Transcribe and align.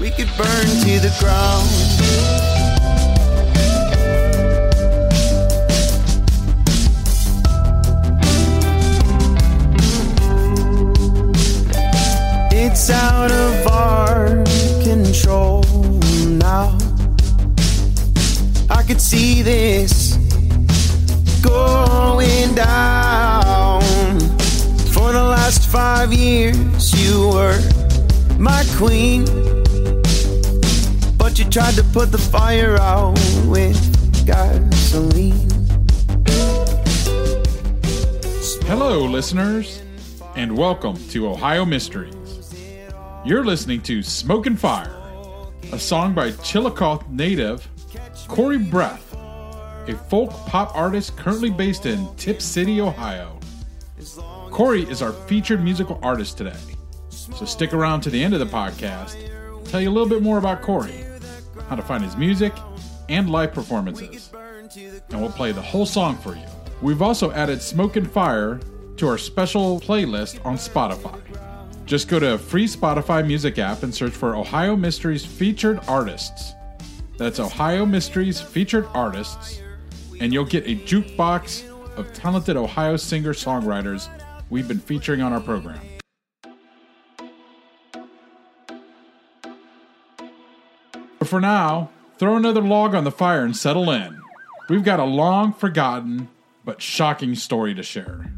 we 0.00 0.10
could 0.10 0.28
burn 0.36 0.66
to 0.66 0.98
the 1.00 1.14
ground. 1.20 1.68
It's 12.52 12.90
out 12.90 13.30
of 13.30 13.66
our 13.68 14.42
control 14.82 15.62
now. 16.26 16.76
I 18.70 18.82
could 18.86 19.00
see 19.00 19.42
this 19.42 20.16
going 21.40 22.54
down. 22.54 23.80
For 24.92 25.12
the 25.12 25.22
last 25.22 25.68
five 25.68 26.12
years, 26.12 26.92
you 27.00 27.28
were 27.28 27.60
my 28.38 28.64
queen. 28.76 29.43
But 31.34 31.44
you 31.44 31.50
tried 31.50 31.74
to 31.74 31.82
put 31.82 32.12
the 32.12 32.18
fire 32.18 32.76
out 32.76 33.18
with 33.46 34.24
gasoline. 34.24 35.50
Hello, 38.68 39.00
listeners, 39.00 39.82
and 40.36 40.56
welcome 40.56 40.96
to 41.08 41.26
Ohio 41.26 41.64
Mysteries. 41.64 42.54
You're 43.24 43.44
listening 43.44 43.82
to 43.82 44.00
Smoke 44.00 44.46
and 44.46 44.56
Fire, 44.56 44.94
a 45.72 45.78
song 45.80 46.14
by 46.14 46.30
Chillicothe 46.30 47.08
native 47.08 47.68
Corey 48.28 48.58
Breath, 48.58 49.12
a 49.88 50.00
folk 50.08 50.30
pop 50.46 50.72
artist 50.76 51.16
currently 51.16 51.50
based 51.50 51.84
in 51.84 52.14
Tipp 52.14 52.40
City, 52.40 52.80
Ohio. 52.80 53.40
Corey 54.52 54.84
is 54.84 55.02
our 55.02 55.12
featured 55.12 55.64
musical 55.64 55.98
artist 56.00 56.38
today, 56.38 56.54
so 57.08 57.44
stick 57.44 57.74
around 57.74 58.02
to 58.02 58.10
the 58.10 58.22
end 58.22 58.34
of 58.34 58.38
the 58.38 58.46
podcast. 58.46 59.16
Tell 59.64 59.80
you 59.80 59.90
a 59.90 59.90
little 59.90 60.08
bit 60.08 60.22
more 60.22 60.38
about 60.38 60.62
Corey, 60.62 61.04
how 61.68 61.76
to 61.76 61.82
find 61.82 62.02
his 62.02 62.16
music, 62.16 62.52
and 63.08 63.30
live 63.30 63.52
performances 63.52 64.30
and 64.76 65.20
we'll 65.20 65.30
play 65.30 65.52
the 65.52 65.62
whole 65.62 65.86
song 65.86 66.16
for 66.16 66.34
you. 66.34 66.44
We've 66.82 67.02
also 67.02 67.30
added 67.32 67.62
Smoke 67.62 67.96
and 67.96 68.10
Fire 68.10 68.60
to 68.96 69.08
our 69.08 69.18
special 69.18 69.80
playlist 69.80 70.44
on 70.44 70.56
Spotify. 70.56 71.20
Just 71.86 72.08
go 72.08 72.18
to 72.18 72.34
a 72.34 72.38
free 72.38 72.66
Spotify 72.66 73.26
music 73.26 73.58
app 73.58 73.82
and 73.82 73.94
search 73.94 74.12
for 74.12 74.34
Ohio 74.34 74.74
Mysteries 74.74 75.24
Featured 75.24 75.80
Artists. 75.86 76.54
That's 77.18 77.38
Ohio 77.38 77.86
Mysteries 77.86 78.40
Featured 78.40 78.88
Artists, 78.94 79.60
and 80.20 80.32
you'll 80.32 80.44
get 80.44 80.64
a 80.66 80.76
jukebox 80.76 81.70
of 81.96 82.12
talented 82.12 82.56
Ohio 82.56 82.96
singer 82.96 83.34
songwriters 83.34 84.08
we've 84.50 84.66
been 84.66 84.80
featuring 84.80 85.20
on 85.20 85.32
our 85.32 85.40
program. 85.40 85.80
For 91.34 91.40
now, 91.40 91.90
throw 92.16 92.36
another 92.36 92.60
log 92.60 92.94
on 92.94 93.02
the 93.02 93.10
fire 93.10 93.44
and 93.44 93.56
settle 93.56 93.90
in. 93.90 94.20
We've 94.68 94.84
got 94.84 95.00
a 95.00 95.04
long 95.04 95.52
forgotten 95.52 96.28
but 96.64 96.80
shocking 96.80 97.34
story 97.34 97.74
to 97.74 97.82
share. 97.82 98.32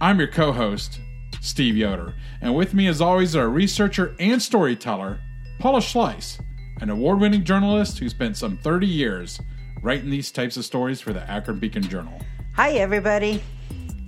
I'm 0.00 0.20
your 0.20 0.28
co 0.28 0.52
host, 0.52 1.00
Steve 1.40 1.76
Yoder, 1.76 2.14
and 2.40 2.54
with 2.54 2.72
me, 2.72 2.86
as 2.86 3.00
always, 3.00 3.34
are 3.34 3.48
researcher 3.48 4.14
and 4.20 4.40
storyteller, 4.40 5.18
Paula 5.58 5.80
Schleis, 5.80 6.40
an 6.80 6.88
award 6.88 7.18
winning 7.18 7.42
journalist 7.42 7.98
who 7.98 8.08
spent 8.08 8.36
some 8.36 8.58
30 8.58 8.86
years 8.86 9.40
writing 9.82 10.08
these 10.08 10.30
types 10.30 10.56
of 10.56 10.64
stories 10.64 11.00
for 11.00 11.12
the 11.12 11.28
Akron 11.28 11.58
Beacon 11.58 11.82
Journal. 11.82 12.16
Hi, 12.54 12.74
everybody. 12.74 13.42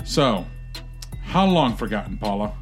So, 0.05 0.47
how 1.25 1.45
long 1.45 1.75
forgotten, 1.75 2.19
Paula? 2.19 2.53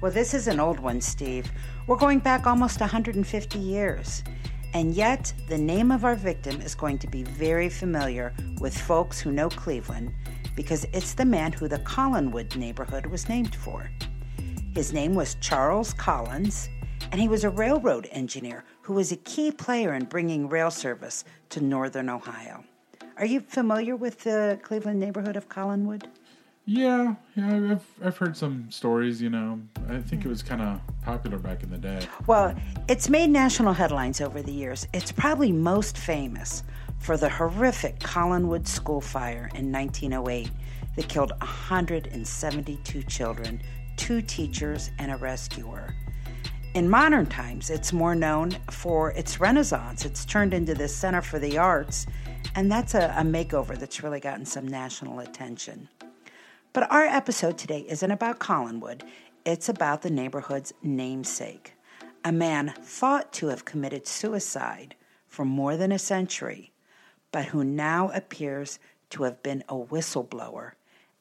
Well, 0.00 0.10
this 0.10 0.34
is 0.34 0.48
an 0.48 0.58
old 0.58 0.80
one, 0.80 1.00
Steve. 1.00 1.52
We're 1.86 1.94
going 1.94 2.18
back 2.18 2.48
almost 2.48 2.80
150 2.80 3.60
years. 3.60 4.24
And 4.74 4.94
yet, 4.94 5.32
the 5.48 5.58
name 5.58 5.90
of 5.90 6.04
our 6.04 6.14
victim 6.14 6.60
is 6.60 6.74
going 6.74 6.98
to 6.98 7.06
be 7.06 7.22
very 7.22 7.68
familiar 7.68 8.34
with 8.60 8.76
folks 8.76 9.20
who 9.20 9.32
know 9.32 9.48
Cleveland 9.48 10.12
because 10.54 10.86
it's 10.92 11.14
the 11.14 11.24
man 11.24 11.52
who 11.52 11.68
the 11.68 11.78
Collinwood 11.80 12.56
neighborhood 12.56 13.06
was 13.06 13.28
named 13.28 13.54
for. 13.54 13.90
His 14.74 14.92
name 14.92 15.14
was 15.14 15.36
Charles 15.40 15.94
Collins, 15.94 16.68
and 17.12 17.20
he 17.20 17.28
was 17.28 17.44
a 17.44 17.50
railroad 17.50 18.08
engineer 18.10 18.64
who 18.82 18.94
was 18.94 19.12
a 19.12 19.16
key 19.16 19.50
player 19.50 19.94
in 19.94 20.04
bringing 20.04 20.48
rail 20.48 20.70
service 20.70 21.24
to 21.50 21.60
northern 21.60 22.10
Ohio. 22.10 22.64
Are 23.16 23.24
you 23.24 23.40
familiar 23.40 23.96
with 23.96 24.24
the 24.24 24.58
Cleveland 24.62 25.00
neighborhood 25.00 25.36
of 25.36 25.48
Collinwood? 25.48 26.04
Yeah, 26.68 27.14
yeah, 27.36 27.70
I've, 27.70 27.86
I've 28.04 28.16
heard 28.16 28.36
some 28.36 28.68
stories, 28.72 29.22
you 29.22 29.30
know. 29.30 29.60
I 29.88 29.98
think 29.98 30.24
it 30.24 30.28
was 30.28 30.40
hmm. 30.40 30.48
kind 30.48 30.62
of 30.62 30.80
popular 31.02 31.38
back 31.38 31.62
in 31.62 31.70
the 31.70 31.78
day. 31.78 32.00
Well, 32.26 32.54
it's 32.88 33.08
made 33.08 33.30
national 33.30 33.72
headlines 33.72 34.20
over 34.20 34.42
the 34.42 34.52
years. 34.52 34.88
It's 34.92 35.12
probably 35.12 35.52
most 35.52 35.96
famous 35.96 36.64
for 36.98 37.16
the 37.16 37.28
horrific 37.28 38.00
Collinwood 38.00 38.66
school 38.66 39.00
fire 39.00 39.48
in 39.54 39.70
1908 39.70 40.50
that 40.96 41.08
killed 41.08 41.30
172 41.38 43.02
children, 43.04 43.62
two 43.96 44.20
teachers, 44.20 44.90
and 44.98 45.12
a 45.12 45.16
rescuer. 45.16 45.94
In 46.74 46.90
modern 46.90 47.26
times, 47.26 47.70
it's 47.70 47.92
more 47.92 48.16
known 48.16 48.50
for 48.70 49.12
its 49.12 49.38
renaissance. 49.38 50.04
It's 50.04 50.24
turned 50.24 50.52
into 50.52 50.74
the 50.74 50.88
center 50.88 51.22
for 51.22 51.38
the 51.38 51.58
arts, 51.58 52.06
and 52.56 52.70
that's 52.70 52.94
a, 52.94 53.14
a 53.16 53.22
makeover 53.22 53.78
that's 53.78 54.02
really 54.02 54.20
gotten 54.20 54.44
some 54.44 54.66
national 54.66 55.20
attention. 55.20 55.88
But 56.76 56.92
our 56.92 57.06
episode 57.06 57.56
today 57.56 57.86
isn't 57.88 58.10
about 58.10 58.38
Collinwood, 58.38 59.00
it's 59.46 59.70
about 59.70 60.02
the 60.02 60.10
neighborhood's 60.10 60.74
namesake, 60.82 61.72
a 62.22 62.30
man 62.30 62.74
thought 62.82 63.32
to 63.32 63.46
have 63.46 63.64
committed 63.64 64.06
suicide 64.06 64.94
for 65.26 65.46
more 65.46 65.78
than 65.78 65.90
a 65.90 65.98
century, 65.98 66.74
but 67.32 67.46
who 67.46 67.64
now 67.64 68.10
appears 68.10 68.78
to 69.08 69.22
have 69.22 69.42
been 69.42 69.64
a 69.70 69.74
whistleblower 69.74 70.72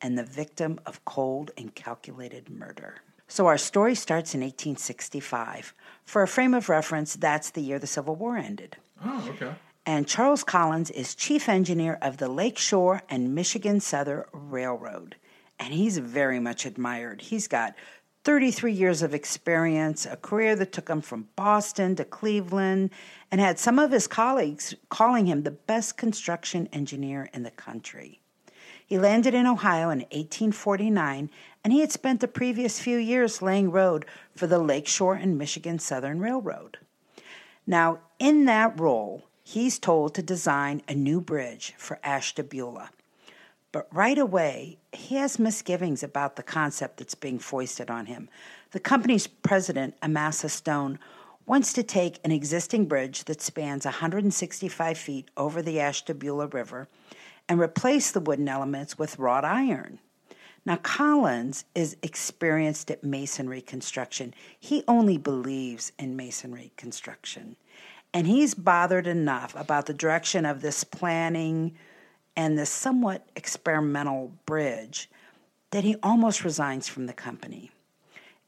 and 0.02 0.18
the 0.18 0.26
victim 0.26 0.78
of 0.86 1.06
cold 1.06 1.52
and 1.58 1.74
calculated 1.74 2.50
murder. 2.50 2.96
So 3.30 3.48
our 3.48 3.58
story 3.58 3.96
starts 3.96 4.36
in 4.36 4.42
1865. 4.42 5.74
For 6.04 6.22
a 6.22 6.28
frame 6.28 6.54
of 6.54 6.68
reference, 6.68 7.16
that's 7.16 7.52
the 7.52 7.62
year 7.62 7.80
the 7.80 7.88
Civil 7.88 8.18
War 8.18 8.36
ended. 8.36 8.76
Oh, 9.06 9.30
okay. 9.30 9.54
And 9.86 10.06
Charles 10.06 10.44
Collins 10.44 10.92
is 10.92 11.16
chief 11.16 11.48
engineer 11.48 11.98
of 12.02 12.18
the 12.18 12.28
Lakeshore 12.28 13.04
and 13.08 13.34
Michigan 13.34 13.80
Southern 13.80 14.26
Railroad. 14.34 15.16
And 15.60 15.74
he's 15.74 15.98
very 15.98 16.40
much 16.40 16.66
admired. 16.66 17.22
He's 17.22 17.48
got 17.48 17.76
33 18.26 18.74
years 18.74 19.02
of 19.04 19.14
experience, 19.14 20.06
a 20.06 20.18
career 20.18 20.56
that 20.56 20.72
took 20.72 20.90
him 20.90 21.00
from 21.00 21.30
Boston 21.36 21.96
to 21.96 22.04
Cleveland, 22.04 22.90
and 23.32 23.40
had 23.40 23.60
some 23.60 23.78
of 23.78 23.92
his 23.92 24.08
colleagues 24.08 24.74
calling 24.90 25.28
him 25.28 25.44
the 25.44 25.52
best 25.52 25.96
construction 25.96 26.68
engineer 26.74 27.30
in 27.34 27.44
the 27.44 27.52
country. 27.52 28.20
He 28.86 28.98
landed 28.98 29.34
in 29.34 29.46
Ohio 29.46 29.90
in 29.90 30.00
1849, 30.00 31.30
and 31.64 31.74
he 31.74 31.80
had 31.82 31.92
spent 31.92 32.20
the 32.20 32.28
previous 32.28 32.80
few 32.80 32.98
years 32.98 33.42
laying 33.42 33.72
road 33.72 34.06
for 34.36 34.48
the 34.48 34.60
Lakeshore 34.60 35.16
and 35.16 35.38
Michigan 35.38 35.80
Southern 35.80 36.20
Railroad. 36.20 36.80
Now, 37.68 38.00
in 38.20 38.46
that 38.46 38.80
role, 38.80 39.24
he's 39.44 39.80
told 39.80 40.14
to 40.16 40.22
design 40.22 40.82
a 40.88 40.96
new 40.96 41.22
bridge 41.22 41.74
for 41.78 42.00
Ashtabula. 42.04 42.90
But 43.76 43.94
right 43.94 44.18
away, 44.18 44.78
he 44.94 45.16
has 45.16 45.38
misgivings 45.38 46.02
about 46.02 46.38
the 46.38 46.44
concept 46.44 46.96
that's 46.96 47.14
being 47.14 47.40
foisted 47.40 47.92
on 47.92 48.06
him. 48.06 48.30
The 48.72 48.80
company's 48.80 49.28
president, 49.28 49.96
Amasa 50.02 50.48
Stone, 50.48 50.98
wants 51.46 51.74
to 51.74 51.84
take 51.84 52.22
an 52.24 52.32
existing 52.32 52.86
bridge 52.86 53.26
that 53.26 53.42
spans 53.42 53.84
165 53.84 54.98
feet 54.98 55.30
over 55.36 55.62
the 55.62 55.82
Ashtabula 55.82 56.48
River 56.48 56.88
and 57.50 57.60
replace 57.60 58.12
the 58.12 58.22
wooden 58.22 58.48
elements 58.48 58.98
with 58.98 59.20
wrought 59.20 59.44
iron. 59.44 60.00
Now, 60.66 60.78
Collins 60.78 61.66
is 61.76 61.98
experienced 62.02 62.90
at 62.90 63.04
masonry 63.04 63.60
construction. 63.60 64.34
He 64.58 64.86
only 64.88 65.18
believes 65.18 65.92
in 66.00 66.16
masonry 66.16 66.72
construction. 66.78 67.58
And 68.14 68.26
he's 68.26 68.54
bothered 68.54 69.06
enough 69.06 69.54
about 69.54 69.88
the 69.88 69.94
direction 69.94 70.46
of 70.46 70.62
this 70.62 70.86
planning 70.86 71.76
and 72.36 72.58
this 72.58 72.70
somewhat 72.70 73.28
experimental 73.36 74.32
bridge 74.46 75.10
that 75.72 75.84
he 75.84 75.96
almost 76.04 76.44
resigns 76.44 76.88
from 76.88 77.06
the 77.06 77.14
company. 77.14 77.72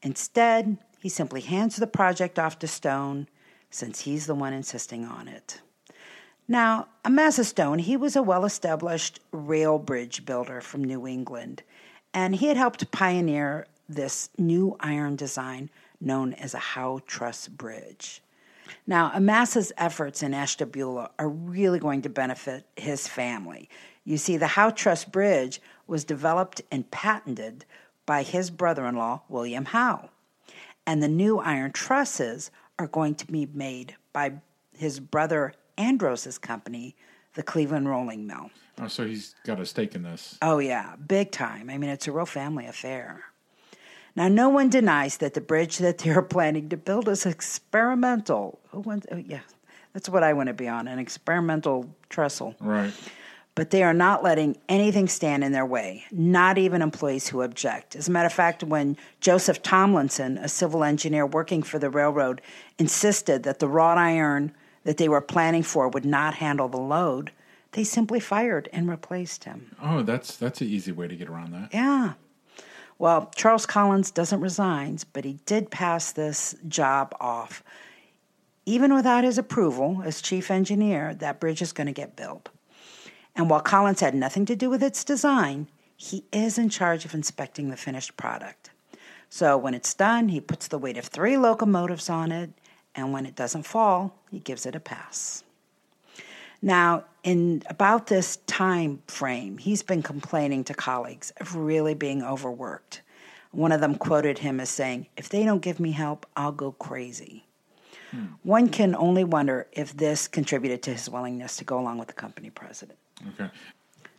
Instead, 0.02 0.78
he 1.00 1.08
simply 1.08 1.40
hands 1.40 1.76
the 1.76 1.86
project 1.86 2.38
off 2.38 2.58
to 2.58 2.66
Stone 2.66 3.28
since 3.70 4.00
he's 4.00 4.26
the 4.26 4.34
one 4.34 4.52
insisting 4.52 5.04
on 5.04 5.28
it. 5.28 5.60
Now, 6.46 6.88
Amasa 7.04 7.44
Stone, 7.44 7.80
he 7.80 7.96
was 7.96 8.16
a 8.16 8.22
well 8.22 8.44
established 8.44 9.20
rail 9.32 9.78
bridge 9.78 10.24
builder 10.24 10.60
from 10.60 10.82
New 10.82 11.06
England, 11.06 11.62
and 12.14 12.34
he 12.34 12.46
had 12.46 12.56
helped 12.56 12.90
pioneer 12.90 13.66
this 13.88 14.30
new 14.38 14.76
iron 14.80 15.16
design 15.16 15.70
known 16.00 16.32
as 16.34 16.54
a 16.54 16.58
Howe 16.58 17.00
Truss 17.06 17.48
Bridge. 17.48 18.22
Now, 18.86 19.10
Amasa's 19.10 19.72
efforts 19.76 20.22
in 20.22 20.34
Ashtabula 20.34 21.10
are 21.18 21.28
really 21.28 21.78
going 21.78 22.02
to 22.02 22.08
benefit 22.08 22.66
his 22.76 23.06
family. 23.06 23.68
You 24.04 24.16
see, 24.16 24.36
the 24.36 24.46
Howe 24.46 24.70
Truss 24.70 25.04
Bridge 25.04 25.60
was 25.86 26.04
developed 26.04 26.62
and 26.70 26.90
patented 26.90 27.64
by 28.06 28.22
his 28.22 28.50
brother 28.50 28.86
in 28.86 28.96
law, 28.96 29.22
William 29.28 29.66
Howe. 29.66 30.10
And 30.86 31.02
the 31.02 31.08
new 31.08 31.38
iron 31.38 31.72
trusses 31.72 32.50
are 32.78 32.86
going 32.86 33.14
to 33.16 33.26
be 33.26 33.46
made 33.52 33.96
by 34.12 34.32
his 34.76 35.00
brother 35.00 35.52
Andros's 35.76 36.38
company, 36.38 36.96
the 37.34 37.42
Cleveland 37.42 37.88
Rolling 37.88 38.26
Mill. 38.26 38.50
Oh, 38.80 38.88
so 38.88 39.06
he's 39.06 39.34
got 39.44 39.60
a 39.60 39.66
stake 39.66 39.94
in 39.94 40.02
this. 40.02 40.38
Oh, 40.40 40.58
yeah, 40.58 40.96
big 40.96 41.30
time. 41.30 41.68
I 41.68 41.78
mean, 41.78 41.90
it's 41.90 42.06
a 42.06 42.12
real 42.12 42.26
family 42.26 42.66
affair. 42.66 43.24
Now, 44.18 44.26
no 44.26 44.48
one 44.48 44.68
denies 44.68 45.18
that 45.18 45.34
the 45.34 45.40
bridge 45.40 45.78
that 45.78 45.98
they're 45.98 46.22
planning 46.22 46.70
to 46.70 46.76
build 46.76 47.08
is 47.08 47.24
experimental. 47.24 48.58
Who 48.70 48.80
wants, 48.80 49.06
oh, 49.12 49.16
yeah, 49.16 49.42
that's 49.92 50.08
what 50.08 50.24
I 50.24 50.32
want 50.32 50.48
to 50.48 50.54
be 50.54 50.66
on 50.66 50.88
an 50.88 50.98
experimental 50.98 51.88
trestle. 52.08 52.56
Right. 52.58 52.92
But 53.54 53.70
they 53.70 53.84
are 53.84 53.94
not 53.94 54.24
letting 54.24 54.56
anything 54.68 55.06
stand 55.06 55.44
in 55.44 55.52
their 55.52 55.64
way, 55.64 56.02
not 56.10 56.58
even 56.58 56.82
employees 56.82 57.28
who 57.28 57.42
object. 57.42 57.94
As 57.94 58.08
a 58.08 58.10
matter 58.10 58.26
of 58.26 58.32
fact, 58.32 58.64
when 58.64 58.96
Joseph 59.20 59.62
Tomlinson, 59.62 60.36
a 60.38 60.48
civil 60.48 60.82
engineer 60.82 61.24
working 61.24 61.62
for 61.62 61.78
the 61.78 61.88
railroad, 61.88 62.40
insisted 62.76 63.44
that 63.44 63.60
the 63.60 63.68
wrought 63.68 63.98
iron 63.98 64.52
that 64.82 64.96
they 64.96 65.08
were 65.08 65.20
planning 65.20 65.62
for 65.62 65.88
would 65.88 66.04
not 66.04 66.34
handle 66.34 66.66
the 66.66 66.76
load, 66.76 67.30
they 67.70 67.84
simply 67.84 68.18
fired 68.18 68.68
and 68.72 68.90
replaced 68.90 69.44
him. 69.44 69.76
Oh, 69.80 70.02
that's 70.02 70.36
that's 70.36 70.60
an 70.60 70.66
easy 70.66 70.90
way 70.90 71.06
to 71.06 71.14
get 71.14 71.28
around 71.28 71.52
that. 71.52 71.72
Yeah. 71.72 72.14
Well, 72.98 73.30
Charles 73.36 73.64
Collins 73.64 74.10
doesn't 74.10 74.40
resign, 74.40 74.98
but 75.12 75.24
he 75.24 75.38
did 75.46 75.70
pass 75.70 76.10
this 76.10 76.56
job 76.66 77.14
off. 77.20 77.62
Even 78.66 78.92
without 78.92 79.24
his 79.24 79.38
approval 79.38 80.02
as 80.04 80.20
chief 80.20 80.50
engineer, 80.50 81.14
that 81.14 81.40
bridge 81.40 81.62
is 81.62 81.72
going 81.72 81.86
to 81.86 81.92
get 81.92 82.16
built. 82.16 82.48
And 83.36 83.48
while 83.48 83.60
Collins 83.60 84.00
had 84.00 84.14
nothing 84.14 84.44
to 84.46 84.56
do 84.56 84.68
with 84.68 84.82
its 84.82 85.04
design, 85.04 85.68
he 85.96 86.24
is 86.32 86.58
in 86.58 86.68
charge 86.68 87.04
of 87.04 87.14
inspecting 87.14 87.70
the 87.70 87.76
finished 87.76 88.16
product. 88.16 88.70
So 89.30 89.56
when 89.56 89.74
it's 89.74 89.94
done, 89.94 90.28
he 90.28 90.40
puts 90.40 90.68
the 90.68 90.78
weight 90.78 90.96
of 90.96 91.04
three 91.04 91.36
locomotives 91.36 92.10
on 92.10 92.32
it, 92.32 92.50
and 92.94 93.12
when 93.12 93.26
it 93.26 93.36
doesn't 93.36 93.64
fall, 93.64 94.18
he 94.30 94.40
gives 94.40 94.66
it 94.66 94.74
a 94.74 94.80
pass. 94.80 95.44
Now, 96.60 97.04
in 97.28 97.62
about 97.68 98.06
this 98.06 98.36
time 98.46 99.02
frame, 99.06 99.58
he's 99.58 99.82
been 99.82 100.02
complaining 100.02 100.64
to 100.64 100.72
colleagues 100.72 101.30
of 101.42 101.54
really 101.54 101.92
being 101.92 102.22
overworked. 102.22 103.02
One 103.50 103.70
of 103.70 103.82
them 103.82 103.96
quoted 103.96 104.38
him 104.38 104.60
as 104.60 104.70
saying, 104.70 105.08
If 105.14 105.28
they 105.28 105.44
don't 105.44 105.60
give 105.60 105.78
me 105.78 105.90
help, 105.90 106.24
I'll 106.36 106.52
go 106.52 106.72
crazy. 106.72 107.44
Hmm. 108.12 108.24
One 108.44 108.68
can 108.70 108.96
only 108.96 109.24
wonder 109.24 109.66
if 109.72 109.94
this 109.94 110.26
contributed 110.26 110.82
to 110.84 110.92
his 110.92 111.10
willingness 111.10 111.58
to 111.58 111.64
go 111.64 111.78
along 111.78 111.98
with 111.98 112.08
the 112.08 112.14
company 112.14 112.48
president. 112.48 112.98
Okay. 113.34 113.50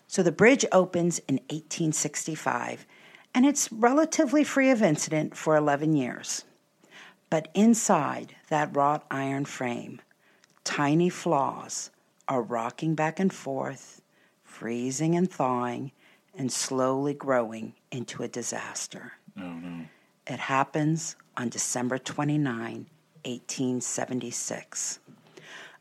So 0.05 0.21
the 0.21 0.31
bridge 0.31 0.63
opens 0.71 1.17
in 1.27 1.37
1865, 1.49 2.85
and 3.33 3.43
it's 3.43 3.71
relatively 3.71 4.43
free 4.43 4.69
of 4.69 4.83
incident 4.83 5.35
for 5.35 5.55
11 5.55 5.95
years. 5.95 6.43
But 7.31 7.47
inside 7.55 8.35
that 8.49 8.75
wrought 8.75 9.03
iron 9.09 9.45
frame, 9.45 9.99
tiny 10.63 11.09
flaws 11.09 11.89
are 12.29 12.41
rocking 12.43 12.95
back 12.95 13.19
and 13.19 13.33
forth, 13.33 14.01
freezing 14.43 15.15
and 15.15 15.29
thawing, 15.29 15.91
and 16.35 16.51
slowly 16.51 17.13
growing 17.13 17.73
into 17.91 18.21
a 18.23 18.27
disaster. 18.27 19.13
Oh, 19.37 19.41
no. 19.41 19.85
It 20.27 20.39
happens 20.39 21.15
on 21.35 21.49
December 21.49 21.97
29, 21.97 22.85
1876. 23.25 24.99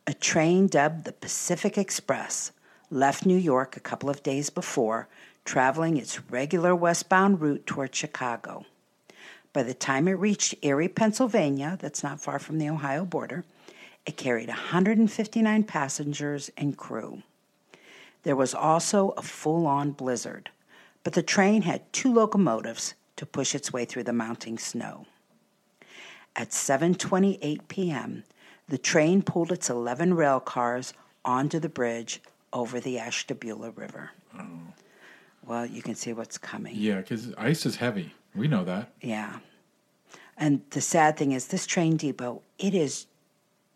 A 0.07 0.15
train 0.15 0.67
dubbed 0.67 1.05
the 1.05 1.13
Pacific 1.13 1.77
Express 1.77 2.53
left 2.91 3.27
New 3.27 3.37
York 3.37 3.77
a 3.77 3.81
couple 3.81 4.09
of 4.09 4.23
days 4.23 4.49
before, 4.49 5.07
traveling 5.45 5.99
its 5.99 6.31
regular 6.31 6.75
westbound 6.75 7.43
route 7.43 7.67
toward 7.67 7.95
Chicago. 7.95 8.65
By 9.53 9.63
the 9.65 9.75
time 9.75 10.09
it 10.09 10.13
reached 10.13 10.55
Erie, 10.63 10.89
Pennsylvania, 10.89 11.77
that's 11.79 12.03
not 12.03 12.21
far 12.21 12.39
from 12.39 12.59
the 12.59 12.71
Ohio 12.71 13.05
border, 13.05 13.45
it 14.09 14.17
carried 14.17 14.49
159 14.49 15.65
passengers 15.65 16.51
and 16.57 16.79
crew. 16.79 17.23
There 18.23 18.37
was 18.37 18.55
also 18.55 19.11
a 19.19 19.23
full 19.23 19.67
on 19.67 19.91
blizzard, 19.91 20.49
but 21.05 21.13
the 21.13 21.23
train 21.23 21.61
had 21.61 21.93
two 21.93 22.11
locomotives 22.11 22.95
to 23.17 23.27
push 23.27 23.55
its 23.55 23.71
way 23.71 23.85
through 23.85 24.05
the 24.05 24.15
mounting 24.15 24.57
snow. 24.57 25.05
At 26.35 26.53
7:28 26.53 27.69
p.m., 27.69 28.25
the 28.67 28.79
train 28.79 29.21
pulled 29.21 29.53
its 29.53 29.69
11 29.69 30.15
rail 30.15 30.41
cars 30.41 30.95
onto 31.23 31.59
the 31.59 31.69
bridge 31.69 32.23
over 32.55 32.81
the 32.81 32.99
Ashtabula 32.99 33.73
River. 33.73 34.13
Oh. 34.39 34.73
Well, 35.45 35.67
you 35.67 35.83
can 35.83 35.95
see 35.95 36.15
what's 36.15 36.39
coming. 36.39 36.77
Yeah, 36.77 37.03
because 37.03 37.35
ice 37.37 37.67
is 37.67 37.77
heavy. 37.77 38.15
We 38.35 38.49
know 38.49 38.65
that. 38.65 38.91
Yeah. 39.03 39.41
And 40.39 40.63
the 40.71 40.81
sad 40.81 41.19
thing 41.19 41.33
is, 41.33 41.49
this 41.49 41.67
train 41.67 41.99
depot, 41.99 42.41
it 42.59 42.75
is 42.75 43.07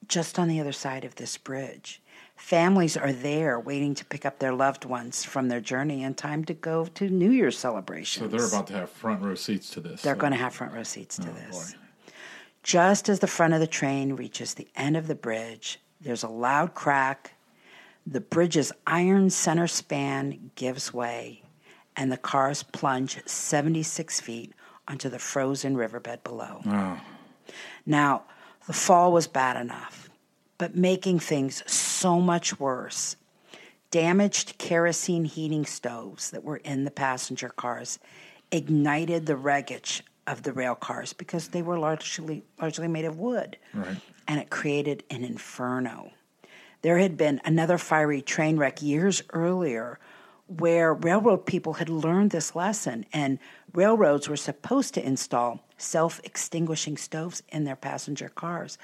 just 0.08 0.38
on 0.38 0.48
the 0.48 0.60
other 0.60 0.72
side 0.72 1.04
of 1.04 1.14
this 1.16 1.36
bridge. 1.36 2.02
Families 2.36 2.96
are 2.96 3.12
there 3.12 3.60
waiting 3.60 3.94
to 3.94 4.04
pick 4.04 4.26
up 4.26 4.38
their 4.38 4.52
loved 4.52 4.84
ones 4.84 5.24
from 5.24 5.48
their 5.48 5.60
journey 5.60 6.02
in 6.02 6.14
time 6.14 6.44
to 6.44 6.54
go 6.54 6.86
to 6.86 7.08
New 7.08 7.30
Year's 7.30 7.56
celebrations. 7.56 8.30
So 8.30 8.36
they're 8.36 8.46
about 8.46 8.66
to 8.68 8.72
have 8.74 8.90
front 8.90 9.22
row 9.22 9.34
seats 9.34 9.70
to 9.70 9.80
this. 9.80 10.02
They're 10.02 10.14
so. 10.14 10.20
going 10.20 10.32
to 10.32 10.38
have 10.38 10.54
front 10.54 10.74
row 10.74 10.82
seats 10.82 11.16
to 11.18 11.28
oh, 11.28 11.34
this. 11.34 11.72
Boy. 11.72 12.12
Just 12.62 13.08
as 13.08 13.20
the 13.20 13.26
front 13.26 13.54
of 13.54 13.60
the 13.60 13.66
train 13.66 14.14
reaches 14.14 14.54
the 14.54 14.68
end 14.76 14.96
of 14.96 15.06
the 15.06 15.14
bridge, 15.14 15.80
there's 16.00 16.22
a 16.22 16.28
loud 16.28 16.74
crack. 16.74 17.34
The 18.06 18.20
bridge's 18.20 18.72
iron 18.86 19.30
center 19.30 19.68
span 19.68 20.50
gives 20.54 20.92
way, 20.92 21.42
and 21.96 22.10
the 22.10 22.16
cars 22.16 22.62
plunge 22.62 23.20
76 23.26 24.20
feet 24.20 24.52
onto 24.88 25.08
the 25.08 25.18
frozen 25.18 25.76
riverbed 25.76 26.24
below. 26.24 26.60
Oh. 26.66 27.00
Now, 27.86 28.24
the 28.66 28.72
fall 28.72 29.12
was 29.12 29.26
bad 29.26 29.56
enough, 29.56 30.10
but 30.58 30.76
making 30.76 31.18
things 31.18 31.62
so 31.70 32.20
much 32.20 32.58
worse. 32.58 33.16
Damaged 33.90 34.56
kerosene 34.58 35.24
heating 35.24 35.66
stoves 35.66 36.30
that 36.30 36.44
were 36.44 36.56
in 36.58 36.84
the 36.84 36.90
passenger 36.90 37.50
cars 37.50 37.98
ignited 38.50 39.26
the 39.26 39.36
wreckage 39.36 40.02
of 40.26 40.42
the 40.42 40.52
rail 40.52 40.74
cars 40.74 41.12
because 41.12 41.48
they 41.48 41.62
were 41.62 41.78
largely 41.78 42.44
largely 42.60 42.88
made 42.88 43.04
of 43.04 43.18
wood. 43.18 43.56
Right. 43.74 43.96
And 44.28 44.40
it 44.40 44.50
created 44.50 45.02
an 45.10 45.24
inferno. 45.24 46.12
There 46.82 46.98
had 46.98 47.16
been 47.16 47.40
another 47.44 47.78
fiery 47.78 48.22
train 48.22 48.56
wreck 48.56 48.82
years 48.82 49.22
earlier 49.30 49.98
where 50.46 50.94
railroad 50.94 51.46
people 51.46 51.74
had 51.74 51.88
learned 51.88 52.30
this 52.30 52.54
lesson 52.54 53.06
and 53.12 53.38
railroads 53.72 54.28
were 54.28 54.36
supposed 54.36 54.94
to 54.94 55.06
install 55.06 55.64
self 55.78 56.20
extinguishing 56.24 56.96
stoves 56.96 57.42
in 57.48 57.64
their 57.64 57.76
passenger 57.76 58.28
cars. 58.28 58.78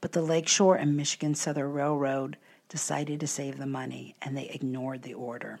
But 0.00 0.12
the 0.12 0.22
Lakeshore 0.22 0.76
and 0.76 0.96
Michigan 0.96 1.34
Southern 1.34 1.72
Railroad 1.72 2.36
decided 2.68 3.20
to 3.20 3.26
save 3.26 3.58
the 3.58 3.66
money 3.66 4.16
and 4.20 4.36
they 4.36 4.48
ignored 4.48 5.02
the 5.02 5.14
order. 5.14 5.60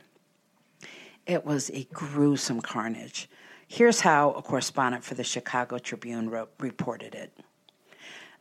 It 1.26 1.44
was 1.46 1.70
a 1.70 1.84
gruesome 1.92 2.60
carnage. 2.60 3.28
Here's 3.66 4.00
how 4.00 4.32
a 4.32 4.42
correspondent 4.42 5.04
for 5.04 5.14
the 5.14 5.24
Chicago 5.24 5.78
Tribune 5.78 6.28
wrote, 6.28 6.50
reported 6.60 7.14
it. 7.14 7.32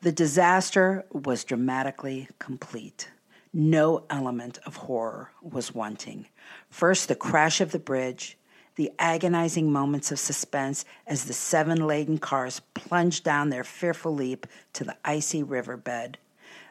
The 0.01 0.11
disaster 0.11 1.05
was 1.13 1.45
dramatically 1.45 2.27
complete. 2.37 3.09
No 3.53 4.05
element 4.09 4.57
of 4.65 4.75
horror 4.75 5.29
was 5.41 5.75
wanting. 5.75 6.25
First, 6.71 7.07
the 7.07 7.15
crash 7.15 7.61
of 7.61 7.71
the 7.71 7.77
bridge, 7.77 8.35
the 8.75 8.91
agonizing 8.97 9.71
moments 9.71 10.11
of 10.11 10.17
suspense 10.17 10.85
as 11.05 11.25
the 11.25 11.33
seven 11.33 11.85
laden 11.85 12.17
cars 12.17 12.61
plunged 12.73 13.23
down 13.23 13.49
their 13.49 13.63
fearful 13.63 14.15
leap 14.15 14.47
to 14.73 14.83
the 14.83 14.97
icy 15.05 15.43
riverbed. 15.43 16.17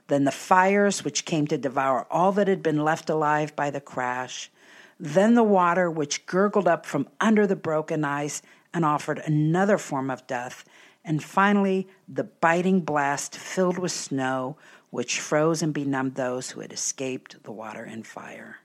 Then 0.09 0.25
the 0.25 0.33
fires 0.33 1.05
which 1.05 1.25
came 1.25 1.47
to 1.47 1.57
devour 1.57 2.09
all 2.11 2.33
that 2.33 2.49
had 2.49 2.65
been 2.65 2.83
left 2.83 3.09
alive 3.09 3.55
by 3.55 3.71
the 3.71 3.81
crash. 3.81 4.51
Then 4.99 5.35
the 5.35 5.45
water 5.45 5.89
which 5.89 6.27
gurgled 6.27 6.67
up 6.67 6.85
from 6.85 7.09
under 7.21 7.47
the 7.47 7.55
broken 7.55 8.05
ice 8.05 8.43
and 8.75 8.85
offered 8.85 9.21
another 9.21 9.79
form 9.79 10.11
of 10.11 10.27
death. 10.27 10.65
And 11.05 11.23
finally, 11.23 11.87
the 12.09 12.25
biting 12.25 12.81
blast 12.81 13.37
filled 13.37 13.79
with 13.79 13.93
snow 13.93 14.57
which 14.93 15.21
froze 15.21 15.63
and 15.63 15.73
benumbed 15.73 16.15
those 16.17 16.51
who 16.51 16.61
had 16.61 16.71
escaped 16.71 17.43
the 17.45 17.51
water 17.51 17.83
and 17.83 18.07
fire. 18.07 18.59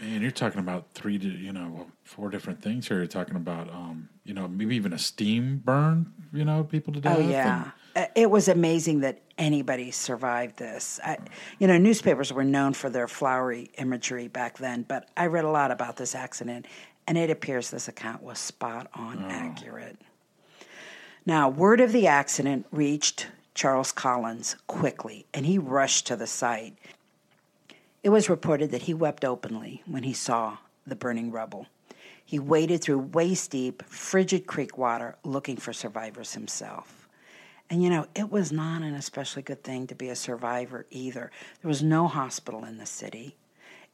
Man, 0.00 0.22
you're 0.22 0.30
talking 0.30 0.58
about 0.58 0.86
three, 0.94 1.18
you 1.18 1.52
know, 1.52 1.86
four 2.02 2.30
different 2.30 2.62
things 2.62 2.88
here. 2.88 2.96
You're 2.96 3.06
talking 3.06 3.36
about, 3.36 3.68
um, 3.68 4.08
you 4.24 4.32
know, 4.32 4.48
maybe 4.48 4.74
even 4.74 4.94
a 4.94 4.98
steam 4.98 5.60
burn, 5.62 6.10
you 6.32 6.46
know, 6.46 6.64
people 6.64 6.94
to 6.94 7.00
death. 7.00 7.18
Oh 7.18 7.20
yeah, 7.20 7.72
and... 7.94 8.08
it 8.14 8.30
was 8.30 8.48
amazing 8.48 9.00
that 9.00 9.20
anybody 9.36 9.90
survived 9.90 10.56
this. 10.56 10.98
I, 11.04 11.18
you 11.58 11.66
know, 11.66 11.76
newspapers 11.76 12.32
were 12.32 12.42
known 12.42 12.72
for 12.72 12.88
their 12.88 13.06
flowery 13.06 13.70
imagery 13.76 14.28
back 14.28 14.56
then, 14.56 14.86
but 14.88 15.10
I 15.14 15.26
read 15.26 15.44
a 15.44 15.50
lot 15.50 15.70
about 15.70 15.98
this 15.98 16.14
accident, 16.14 16.64
and 17.06 17.18
it 17.18 17.28
appears 17.28 17.68
this 17.68 17.86
account 17.86 18.22
was 18.22 18.38
spot 18.38 18.86
on 18.94 19.22
oh. 19.22 19.28
accurate. 19.28 19.98
Now, 21.26 21.50
word 21.50 21.82
of 21.82 21.92
the 21.92 22.06
accident 22.06 22.64
reached 22.72 23.26
Charles 23.54 23.92
Collins 23.92 24.56
quickly, 24.66 25.26
and 25.34 25.46
he 25.46 25.58
rushed 25.58 26.06
to 26.06 26.16
the 26.16 26.26
site. 26.26 26.74
It 28.02 28.08
was 28.08 28.30
reported 28.30 28.70
that 28.70 28.82
he 28.82 28.94
wept 28.94 29.24
openly 29.24 29.82
when 29.86 30.04
he 30.04 30.12
saw 30.12 30.58
the 30.86 30.96
burning 30.96 31.30
rubble. 31.30 31.66
He 32.24 32.38
waded 32.38 32.80
through 32.80 33.10
waist 33.12 33.50
deep, 33.50 33.82
frigid 33.86 34.46
creek 34.46 34.78
water 34.78 35.16
looking 35.24 35.56
for 35.56 35.72
survivors 35.72 36.32
himself. 36.32 37.08
And 37.68 37.82
you 37.82 37.90
know, 37.90 38.06
it 38.14 38.30
was 38.30 38.50
not 38.50 38.82
an 38.82 38.94
especially 38.94 39.42
good 39.42 39.62
thing 39.62 39.86
to 39.88 39.94
be 39.94 40.08
a 40.08 40.16
survivor 40.16 40.86
either. 40.90 41.30
There 41.60 41.68
was 41.68 41.82
no 41.82 42.08
hospital 42.08 42.64
in 42.64 42.78
the 42.78 42.86
city. 42.86 43.36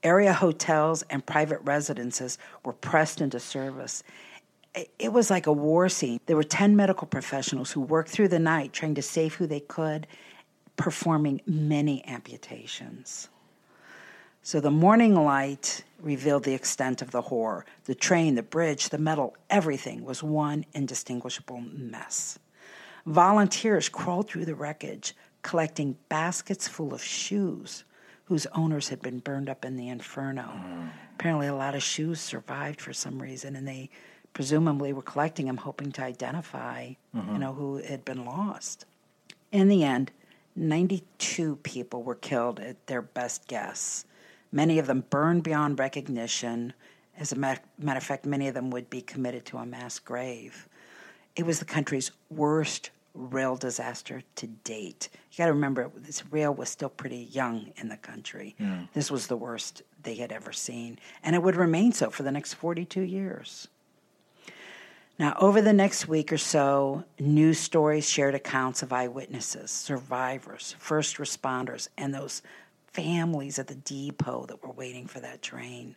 Area 0.02 0.32
hotels 0.32 1.02
and 1.10 1.25
private 1.25 1.60
residences 1.62 2.38
were 2.64 2.72
pressed 2.72 3.20
into 3.20 3.40
service. 3.40 4.02
It 4.99 5.12
was 5.12 5.30
like 5.30 5.47
a 5.47 5.52
war 5.52 5.88
scene. 5.88 6.21
There 6.26 6.37
were 6.37 6.45
10 6.45 6.76
medical 6.76 7.06
professionals 7.06 7.73
who 7.73 7.80
worked 7.80 8.11
through 8.11 8.28
the 8.28 8.38
night 8.38 8.73
trying 8.73 8.95
to 8.97 9.02
save 9.02 9.35
who 9.35 9.47
they 9.47 9.61
could, 9.61 10.06
performing 10.76 11.40
many 11.47 12.04
amputations. 12.04 13.28
So 14.42 14.61
the 14.61 14.71
morning 14.71 15.14
light 15.14 15.83
revealed 16.00 16.45
the 16.45 16.54
extent 16.54 17.02
of 17.02 17.11
the 17.11 17.23
horror. 17.23 17.64
The 17.87 17.95
train, 17.95 18.35
the 18.35 18.42
bridge, 18.42 18.90
the 18.90 18.99
metal, 18.99 19.35
everything 19.50 20.04
was 20.04 20.23
one 20.23 20.66
indistinguishable 20.75 21.62
mess. 21.73 22.38
Volunteers 23.06 23.88
crawled 23.88 24.28
through 24.28 24.45
the 24.45 24.54
wreckage, 24.54 25.14
collecting 25.42 25.97
baskets 26.09 26.68
full 26.68 26.92
of 26.92 27.02
shoes 27.02 27.85
whose 28.26 28.47
owners 28.54 28.88
had 28.88 29.00
been 29.00 29.21
burned 29.21 29.49
up 29.49 29.64
in 29.64 29.76
the 29.76 29.88
inferno. 29.88 30.42
Mm. 30.42 30.90
Apparently, 31.14 31.47
a 31.47 31.54
lot 31.54 31.75
of 31.75 31.83
shoes 31.83 32.21
survived 32.21 32.80
for 32.80 32.92
some 32.92 33.23
reason, 33.23 33.54
and 33.54 33.66
they 33.66 33.88
presumably 34.36 34.92
were 34.92 35.00
collecting 35.00 35.46
them, 35.46 35.56
hoping 35.56 35.90
to 35.90 36.02
identify, 36.02 36.92
mm-hmm. 37.16 37.32
you 37.32 37.38
know, 37.38 37.54
who 37.54 37.78
had 37.78 38.04
been 38.04 38.26
lost. 38.26 38.84
In 39.50 39.68
the 39.68 39.82
end, 39.82 40.10
92 40.56 41.56
people 41.62 42.02
were 42.02 42.16
killed 42.16 42.60
at 42.60 42.86
their 42.86 43.00
best 43.00 43.48
guess. 43.48 44.04
Many 44.52 44.78
of 44.78 44.86
them 44.86 45.04
burned 45.08 45.42
beyond 45.42 45.78
recognition. 45.78 46.74
As 47.16 47.32
a 47.32 47.36
matter 47.36 47.62
of 47.86 48.02
fact, 48.02 48.26
many 48.26 48.46
of 48.46 48.52
them 48.52 48.68
would 48.68 48.90
be 48.90 49.00
committed 49.00 49.46
to 49.46 49.56
a 49.56 49.64
mass 49.64 49.98
grave. 49.98 50.68
It 51.34 51.46
was 51.46 51.58
the 51.58 51.64
country's 51.64 52.10
worst 52.28 52.90
rail 53.14 53.56
disaster 53.56 54.22
to 54.34 54.46
date. 54.46 55.08
You 55.32 55.38
got 55.38 55.46
to 55.46 55.54
remember, 55.54 55.90
this 55.96 56.30
rail 56.30 56.52
was 56.52 56.68
still 56.68 56.90
pretty 56.90 57.30
young 57.32 57.72
in 57.78 57.88
the 57.88 57.96
country. 57.96 58.54
Yeah. 58.58 58.80
This 58.92 59.10
was 59.10 59.28
the 59.28 59.36
worst 59.38 59.80
they 60.02 60.16
had 60.16 60.30
ever 60.30 60.52
seen, 60.52 60.98
and 61.22 61.34
it 61.34 61.42
would 61.42 61.56
remain 61.56 61.92
so 61.92 62.10
for 62.10 62.22
the 62.22 62.30
next 62.30 62.52
42 62.52 63.00
years. 63.00 63.68
Now, 65.18 65.35
over 65.40 65.62
the 65.62 65.73
next 65.73 66.08
week 66.08 66.32
or 66.32 66.38
so, 66.38 67.04
news 67.18 67.58
stories 67.58 68.08
shared 68.08 68.35
accounts 68.35 68.82
of 68.82 68.92
eyewitnesses, 68.92 69.70
survivors, 69.70 70.75
first 70.78 71.16
responders, 71.16 71.88
and 71.96 72.12
those 72.12 72.42
families 72.88 73.58
at 73.58 73.66
the 73.66 73.75
depot 73.75 74.44
that 74.46 74.62
were 74.62 74.73
waiting 74.73 75.06
for 75.06 75.20
that 75.20 75.40
train. 75.40 75.96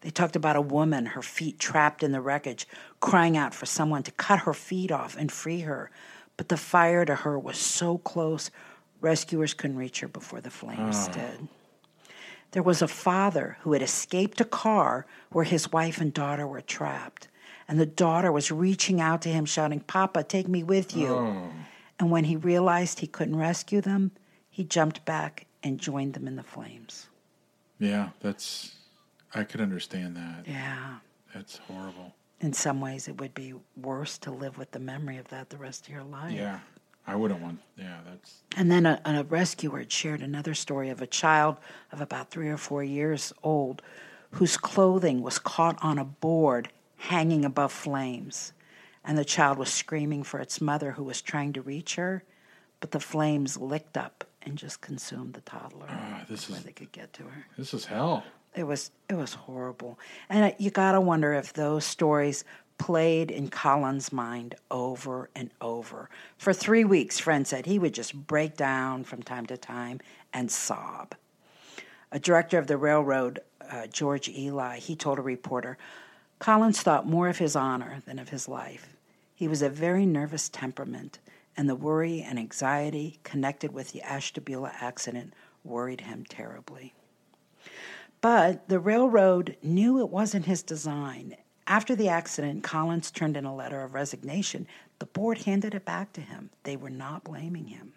They 0.00 0.10
talked 0.10 0.36
about 0.36 0.56
a 0.56 0.62
woman, 0.62 1.06
her 1.06 1.22
feet 1.22 1.58
trapped 1.58 2.02
in 2.02 2.12
the 2.12 2.20
wreckage, 2.22 2.66
crying 3.00 3.36
out 3.36 3.54
for 3.54 3.66
someone 3.66 4.02
to 4.04 4.10
cut 4.12 4.40
her 4.40 4.54
feet 4.54 4.90
off 4.90 5.16
and 5.18 5.30
free 5.30 5.60
her 5.60 5.90
but 6.40 6.48
the 6.48 6.56
fire 6.56 7.04
to 7.04 7.16
her 7.16 7.38
was 7.38 7.58
so 7.58 7.98
close, 7.98 8.50
rescuers 9.02 9.52
couldn't 9.52 9.76
reach 9.76 10.00
her 10.00 10.08
before 10.08 10.40
the 10.40 10.48
flames 10.48 11.06
oh. 11.10 11.12
did. 11.12 11.48
There 12.52 12.62
was 12.62 12.80
a 12.80 12.88
father 12.88 13.58
who 13.60 13.74
had 13.74 13.82
escaped 13.82 14.40
a 14.40 14.46
car 14.46 15.04
where 15.30 15.44
his 15.44 15.70
wife 15.70 16.00
and 16.00 16.14
daughter 16.14 16.46
were 16.46 16.62
trapped. 16.62 17.28
And 17.70 17.80
the 17.80 17.86
daughter 17.86 18.30
was 18.30 18.50
reaching 18.50 19.00
out 19.00 19.22
to 19.22 19.30
him, 19.30 19.46
shouting, 19.46 19.80
Papa, 19.80 20.24
take 20.24 20.48
me 20.48 20.62
with 20.62 20.94
you. 20.94 21.08
Oh. 21.08 21.50
And 21.98 22.10
when 22.10 22.24
he 22.24 22.36
realized 22.36 22.98
he 22.98 23.06
couldn't 23.06 23.36
rescue 23.36 23.80
them, 23.80 24.10
he 24.50 24.64
jumped 24.64 25.04
back 25.04 25.46
and 25.62 25.78
joined 25.78 26.14
them 26.14 26.26
in 26.26 26.36
the 26.36 26.42
flames. 26.42 27.08
Yeah, 27.78 28.10
that's, 28.20 28.74
I 29.34 29.44
could 29.44 29.60
understand 29.60 30.16
that. 30.16 30.44
Yeah. 30.46 30.96
That's 31.32 31.58
horrible 31.58 32.14
in 32.40 32.52
some 32.52 32.80
ways 32.80 33.06
it 33.06 33.20
would 33.20 33.34
be 33.34 33.54
worse 33.76 34.18
to 34.18 34.30
live 34.30 34.58
with 34.58 34.70
the 34.70 34.78
memory 34.78 35.18
of 35.18 35.28
that 35.28 35.50
the 35.50 35.58
rest 35.58 35.86
of 35.86 35.92
your 35.92 36.02
life. 36.02 36.32
Yeah. 36.32 36.60
I 37.06 37.16
wouldn't 37.16 37.40
want, 37.40 37.60
yeah, 37.76 37.98
that's. 38.08 38.42
And 38.56 38.70
then 38.70 38.86
a, 38.86 39.00
a 39.04 39.24
rescuer 39.24 39.84
shared 39.88 40.22
another 40.22 40.54
story 40.54 40.90
of 40.90 41.02
a 41.02 41.06
child 41.06 41.56
of 41.92 42.00
about 42.00 42.30
three 42.30 42.48
or 42.48 42.56
four 42.56 42.84
years 42.84 43.32
old 43.42 43.82
whose 44.32 44.56
clothing 44.56 45.22
was 45.22 45.38
caught 45.38 45.78
on 45.82 45.98
a 45.98 46.04
board 46.04 46.68
hanging 47.00 47.44
above 47.44 47.72
flames. 47.72 48.52
And 49.04 49.16
the 49.16 49.24
child 49.24 49.58
was 49.58 49.72
screaming 49.72 50.22
for 50.22 50.40
its 50.40 50.60
mother, 50.60 50.92
who 50.92 51.04
was 51.04 51.22
trying 51.22 51.54
to 51.54 51.62
reach 51.62 51.96
her, 51.96 52.22
but 52.80 52.90
the 52.90 53.00
flames 53.00 53.56
licked 53.56 53.96
up 53.96 54.24
and 54.42 54.56
just 54.56 54.80
consumed 54.80 55.34
the 55.34 55.40
toddler. 55.40 55.88
Uh, 55.88 56.24
this 56.28 56.48
is, 56.50 56.62
they 56.62 56.72
could 56.72 56.92
get 56.92 57.12
to 57.14 57.22
her. 57.24 57.46
This 57.56 57.72
is 57.74 57.86
hell 57.86 58.24
it 58.54 58.64
was 58.64 58.90
it 59.08 59.14
was 59.14 59.34
horrible, 59.34 59.98
and 60.28 60.54
you 60.58 60.70
gotta 60.70 61.00
wonder 61.00 61.32
if 61.32 61.52
those 61.52 61.84
stories 61.84 62.44
played 62.78 63.30
in 63.30 63.48
Collins' 63.48 64.12
mind 64.12 64.54
over 64.70 65.28
and 65.34 65.50
over. 65.60 66.08
For 66.38 66.52
three 66.52 66.84
weeks, 66.84 67.18
friend 67.18 67.46
said 67.46 67.66
he 67.66 67.78
would 67.78 67.92
just 67.94 68.14
break 68.14 68.56
down 68.56 69.04
from 69.04 69.22
time 69.22 69.46
to 69.46 69.56
time 69.56 70.00
and 70.32 70.50
sob. 70.50 71.14
A 72.10 72.18
director 72.18 72.58
of 72.58 72.66
the 72.66 72.78
railroad, 72.78 73.40
uh, 73.70 73.86
George 73.86 74.28
Ely, 74.28 74.78
he 74.78 74.96
told 74.96 75.18
a 75.18 75.22
reporter, 75.22 75.76
Collins 76.40 76.80
thought 76.80 77.06
more 77.06 77.28
of 77.28 77.36
his 77.36 77.54
honor 77.54 78.00
than 78.06 78.18
of 78.18 78.30
his 78.30 78.48
life. 78.48 78.96
He 79.34 79.46
was 79.46 79.60
a 79.60 79.68
very 79.68 80.06
nervous 80.06 80.48
temperament, 80.48 81.18
and 81.54 81.68
the 81.68 81.74
worry 81.74 82.22
and 82.22 82.38
anxiety 82.38 83.20
connected 83.24 83.72
with 83.72 83.92
the 83.92 84.00
Ashtabula 84.00 84.72
accident 84.80 85.34
worried 85.64 86.00
him 86.00 86.24
terribly. 86.26 86.94
But 88.22 88.70
the 88.70 88.80
railroad 88.80 89.56
knew 89.62 90.00
it 90.00 90.08
wasn't 90.08 90.46
his 90.46 90.62
design. 90.62 91.36
After 91.66 91.94
the 91.94 92.08
accident, 92.08 92.64
Collins 92.64 93.10
turned 93.10 93.36
in 93.36 93.44
a 93.44 93.54
letter 93.54 93.82
of 93.82 93.92
resignation. 93.92 94.66
The 94.98 95.06
board 95.06 95.42
handed 95.42 95.74
it 95.74 95.84
back 95.84 96.14
to 96.14 96.22
him. 96.22 96.48
They 96.62 96.76
were 96.76 96.90
not 96.90 97.24
blaming 97.24 97.66
him. 97.66 97.92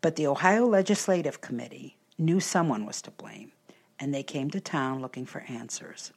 But 0.00 0.16
the 0.16 0.26
Ohio 0.26 0.66
Legislative 0.66 1.40
Committee 1.40 1.96
knew 2.18 2.40
someone 2.40 2.84
was 2.84 3.00
to 3.02 3.12
blame, 3.12 3.52
and 4.00 4.12
they 4.12 4.24
came 4.24 4.50
to 4.50 4.60
town 4.60 5.00
looking 5.00 5.26
for 5.26 5.42
answers. 5.42 6.12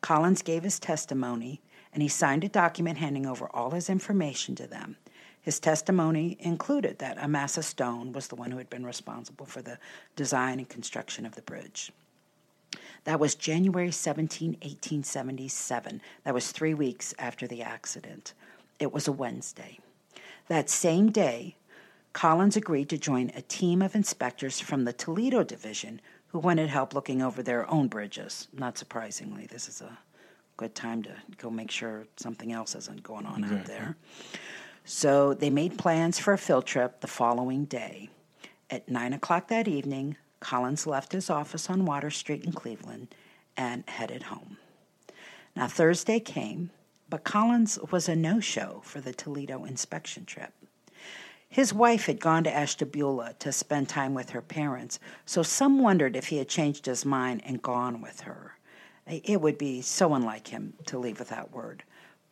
Collins 0.00 0.42
gave 0.42 0.62
his 0.62 0.78
testimony, 0.78 1.60
and 1.92 2.02
he 2.02 2.08
signed 2.08 2.44
a 2.44 2.48
document 2.48 2.98
handing 2.98 3.26
over 3.26 3.48
all 3.54 3.70
his 3.72 3.90
information 3.90 4.54
to 4.56 4.66
them. 4.66 4.96
His 5.42 5.58
testimony 5.58 6.36
included 6.40 6.98
that 6.98 7.18
Amasa 7.18 7.62
Stone 7.62 8.12
was 8.12 8.28
the 8.28 8.36
one 8.36 8.50
who 8.50 8.58
had 8.58 8.70
been 8.70 8.84
responsible 8.84 9.46
for 9.46 9.62
the 9.62 9.78
design 10.14 10.58
and 10.58 10.68
construction 10.68 11.24
of 11.24 11.34
the 11.34 11.42
bridge. 11.42 11.92
That 13.04 13.18
was 13.18 13.34
January 13.34 13.90
17, 13.90 14.50
1877. 14.50 16.02
That 16.24 16.34
was 16.34 16.52
three 16.52 16.74
weeks 16.74 17.14
after 17.18 17.46
the 17.46 17.62
accident. 17.62 18.34
It 18.78 18.92
was 18.92 19.08
a 19.08 19.12
Wednesday. 19.12 19.78
That 20.48 20.68
same 20.68 21.10
day, 21.10 21.56
Collins 22.12 22.56
agreed 22.56 22.88
to 22.88 22.98
join 22.98 23.30
a 23.34 23.42
team 23.42 23.82
of 23.82 23.94
inspectors 23.94 24.60
from 24.60 24.84
the 24.84 24.92
Toledo 24.92 25.44
Division 25.44 26.00
who 26.28 26.38
wanted 26.38 26.68
help 26.68 26.94
looking 26.94 27.22
over 27.22 27.42
their 27.42 27.68
own 27.70 27.88
bridges. 27.88 28.48
Not 28.52 28.78
surprisingly, 28.78 29.46
this 29.46 29.68
is 29.68 29.80
a 29.80 29.98
good 30.56 30.74
time 30.74 31.02
to 31.04 31.14
go 31.38 31.50
make 31.50 31.70
sure 31.70 32.06
something 32.16 32.52
else 32.52 32.74
isn't 32.74 33.02
going 33.02 33.26
on 33.26 33.44
exactly. 33.44 33.58
out 33.58 33.66
there. 33.66 33.96
So 34.84 35.34
they 35.34 35.50
made 35.50 35.78
plans 35.78 36.18
for 36.18 36.32
a 36.32 36.38
field 36.38 36.66
trip 36.66 37.00
the 37.00 37.06
following 37.06 37.64
day. 37.64 38.10
At 38.68 38.88
9 38.88 39.12
o'clock 39.12 39.48
that 39.48 39.68
evening, 39.68 40.16
Collins 40.40 40.86
left 40.86 41.12
his 41.12 41.30
office 41.30 41.68
on 41.68 41.84
Water 41.84 42.10
Street 42.10 42.44
in 42.44 42.52
Cleveland 42.52 43.14
and 43.56 43.84
headed 43.88 44.24
home. 44.24 44.56
Now, 45.56 45.66
Thursday 45.66 46.20
came, 46.20 46.70
but 47.08 47.24
Collins 47.24 47.78
was 47.90 48.08
a 48.08 48.16
no 48.16 48.40
show 48.40 48.80
for 48.84 49.00
the 49.00 49.12
Toledo 49.12 49.64
inspection 49.64 50.24
trip. 50.24 50.52
His 51.50 51.74
wife 51.74 52.06
had 52.06 52.20
gone 52.20 52.44
to 52.44 52.56
Ashtabula 52.56 53.34
to 53.40 53.50
spend 53.50 53.88
time 53.88 54.14
with 54.14 54.30
her 54.30 54.40
parents, 54.40 55.00
so 55.26 55.42
some 55.42 55.80
wondered 55.80 56.14
if 56.14 56.28
he 56.28 56.38
had 56.38 56.48
changed 56.48 56.86
his 56.86 57.04
mind 57.04 57.42
and 57.44 57.60
gone 57.60 58.00
with 58.00 58.20
her. 58.20 58.56
It 59.06 59.40
would 59.40 59.58
be 59.58 59.82
so 59.82 60.14
unlike 60.14 60.46
him 60.46 60.74
to 60.86 60.96
leave 60.96 61.18
without 61.18 61.50
word. 61.50 61.82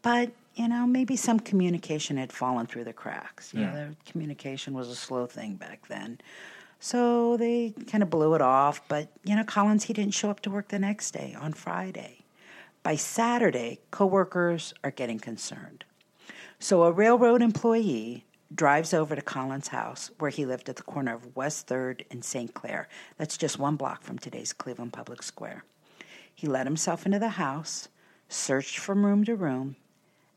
But, 0.03 0.31
you 0.55 0.69
know, 0.69 0.87
maybe 0.87 1.17
some 1.17 1.41
communication 1.41 2.17
had 2.17 2.33
fallen 2.33 2.67
through 2.67 2.85
the 2.85 2.93
cracks. 2.93 3.53
You 3.53 3.63
yeah. 3.63 3.73
know, 3.73 3.95
communication 4.07 4.73
was 4.73 4.89
a 4.89 4.95
slow 4.95 5.27
thing 5.27 5.57
back 5.57 5.89
then. 5.89 6.21
So 6.79 7.37
they 7.37 7.75
kind 7.89 8.05
of 8.05 8.11
blew 8.11 8.35
it 8.35 8.41
off. 8.41 8.87
But, 8.87 9.09
you 9.25 9.35
know, 9.35 9.43
Collins, 9.43 9.85
he 9.85 9.93
didn't 9.93 10.15
show 10.15 10.31
up 10.31 10.39
to 10.41 10.51
work 10.51 10.69
the 10.69 10.79
next 10.79 11.11
day 11.11 11.37
on 11.41 11.53
Friday. 11.53 12.19
By 12.85 12.95
Saturday, 12.95 13.81
coworkers 13.91 14.73
are 14.85 14.93
getting 14.93 15.19
concerned. 15.19 15.85
So 16.61 16.85
a 16.85 16.93
railroad 16.93 17.43
employee 17.43 18.25
drives 18.55 18.95
over 18.95 19.15
to 19.15 19.23
Collins' 19.23 19.69
house, 19.69 20.11
where 20.19 20.31
he 20.31 20.47
lived 20.47 20.69
at 20.69 20.77
the 20.77 20.83
corner 20.83 21.15
of 21.15 21.37
West 21.37 21.67
3rd 21.67 22.05
and 22.11 22.25
St. 22.25 22.55
Clair. 22.55 22.89
That's 23.17 23.37
just 23.37 23.59
one 23.59 23.77
block 23.77 24.03
from 24.03 24.19
today's 24.19 24.53
Cleveland 24.53 24.93
Public 24.93 25.23
Square. 25.23 25.65
He 26.35 26.47
let 26.47 26.67
himself 26.67 27.05
into 27.05 27.19
the 27.19 27.31
house, 27.31 27.89
searched 28.29 28.79
from 28.79 29.05
room 29.05 29.25
to 29.25 29.35
room, 29.35 29.77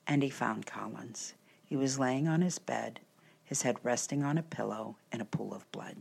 and 0.07 0.23
he 0.23 0.29
found 0.29 0.65
Collins. 0.65 1.33
He 1.63 1.75
was 1.75 1.99
laying 1.99 2.27
on 2.27 2.41
his 2.41 2.59
bed, 2.59 2.99
his 3.43 3.61
head 3.61 3.77
resting 3.83 4.23
on 4.23 4.37
a 4.37 4.43
pillow 4.43 4.97
in 5.11 5.21
a 5.21 5.25
pool 5.25 5.53
of 5.53 5.71
blood. 5.71 5.97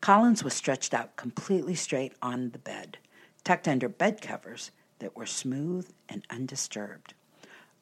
Collins 0.00 0.44
was 0.44 0.54
stretched 0.54 0.94
out 0.94 1.16
completely 1.16 1.74
straight 1.74 2.12
on 2.22 2.50
the 2.50 2.58
bed, 2.58 2.98
tucked 3.42 3.68
under 3.68 3.88
bed 3.88 4.20
covers 4.20 4.70
that 4.98 5.16
were 5.16 5.26
smooth 5.26 5.90
and 6.08 6.26
undisturbed. 6.30 7.14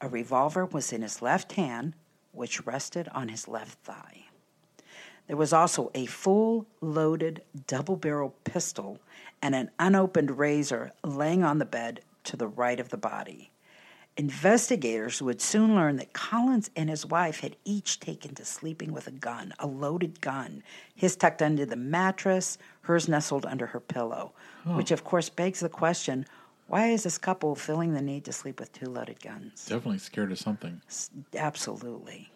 A 0.03 0.09
revolver 0.09 0.65
was 0.65 0.91
in 0.91 1.01
his 1.01 1.21
left 1.21 1.53
hand, 1.53 1.93
which 2.33 2.65
rested 2.65 3.07
on 3.13 3.29
his 3.29 3.47
left 3.47 3.79
thigh. 3.85 4.25
There 5.27 5.37
was 5.37 5.53
also 5.53 5.91
a 5.95 6.07
full 6.07 6.67
loaded 6.81 7.41
double 7.67 7.95
barrel 7.95 8.35
pistol 8.43 8.99
and 9.41 9.55
an 9.55 9.71
unopened 9.79 10.37
razor 10.37 10.91
laying 11.05 11.45
on 11.45 11.59
the 11.59 11.65
bed 11.65 12.01
to 12.25 12.35
the 12.35 12.49
right 12.49 12.81
of 12.81 12.89
the 12.89 12.97
body. 12.97 13.51
Investigators 14.17 15.21
would 15.21 15.39
soon 15.39 15.73
learn 15.73 15.95
that 15.95 16.11
Collins 16.11 16.69
and 16.75 16.89
his 16.89 17.05
wife 17.05 17.39
had 17.39 17.55
each 17.63 18.01
taken 18.01 18.35
to 18.35 18.43
sleeping 18.43 18.91
with 18.91 19.07
a 19.07 19.11
gun, 19.11 19.53
a 19.57 19.67
loaded 19.67 20.19
gun, 20.19 20.63
his 20.93 21.15
tucked 21.15 21.41
under 21.41 21.65
the 21.65 21.77
mattress, 21.77 22.57
hers 22.81 23.07
nestled 23.07 23.45
under 23.45 23.67
her 23.67 23.79
pillow, 23.79 24.33
which 24.65 24.91
of 24.91 25.05
course 25.05 25.29
begs 25.29 25.61
the 25.61 25.69
question 25.69 26.25
why 26.67 26.87
is 26.87 27.03
this 27.03 27.17
couple 27.17 27.55
feeling 27.55 27.93
the 27.93 28.01
need 28.01 28.25
to 28.25 28.33
sleep 28.33 28.59
with 28.59 28.71
two 28.71 28.89
loaded 28.89 29.21
guns? 29.21 29.65
Definitely 29.65 29.99
scared 29.99 30.31
of 30.31 30.39
something. 30.39 30.81
Absolutely. 31.35 32.31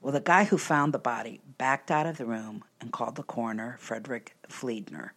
Well, 0.00 0.12
the 0.12 0.20
guy 0.20 0.44
who 0.44 0.58
found 0.58 0.92
the 0.92 0.98
body 0.98 1.40
backed 1.58 1.90
out 1.90 2.06
of 2.06 2.18
the 2.18 2.26
room 2.26 2.64
and 2.80 2.92
called 2.92 3.16
the 3.16 3.22
coroner, 3.22 3.76
Frederick 3.78 4.36
Fliedner. 4.48 5.10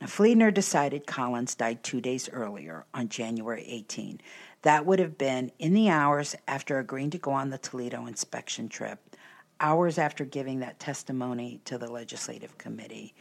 Now, 0.00 0.06
Fliedner 0.06 0.54
decided 0.54 1.06
Collins 1.06 1.54
died 1.54 1.82
two 1.82 2.00
days 2.00 2.28
earlier, 2.28 2.84
on 2.94 3.08
January 3.08 3.64
18. 3.66 4.20
That 4.62 4.86
would 4.86 4.98
have 4.98 5.18
been 5.18 5.50
in 5.58 5.74
the 5.74 5.88
hours 5.88 6.36
after 6.46 6.78
agreeing 6.78 7.10
to 7.10 7.18
go 7.18 7.32
on 7.32 7.50
the 7.50 7.58
Toledo 7.58 8.06
inspection 8.06 8.68
trip, 8.68 9.16
hours 9.60 9.98
after 9.98 10.24
giving 10.24 10.60
that 10.60 10.78
testimony 10.78 11.60
to 11.64 11.78
the 11.78 11.90
legislative 11.90 12.58
committee, 12.58 13.14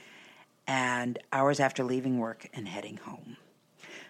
and 0.67 1.17
hours 1.31 1.60
after 1.60 1.84
leaving 1.84 2.19
work 2.19 2.48
and 2.53 2.67
heading 2.67 2.98
home. 2.98 3.38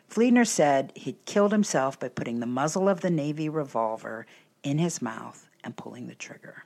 Fliedner 0.09 0.47
said 0.47 0.93
he'd 0.95 1.25
killed 1.25 1.51
himself 1.51 1.99
by 1.99 2.09
putting 2.09 2.39
the 2.39 2.45
muzzle 2.45 2.87
of 2.87 3.01
the 3.01 3.09
Navy 3.09 3.49
revolver 3.49 4.25
in 4.63 4.77
his 4.77 5.01
mouth 5.01 5.47
and 5.63 5.75
pulling 5.75 6.07
the 6.07 6.15
trigger. 6.15 6.63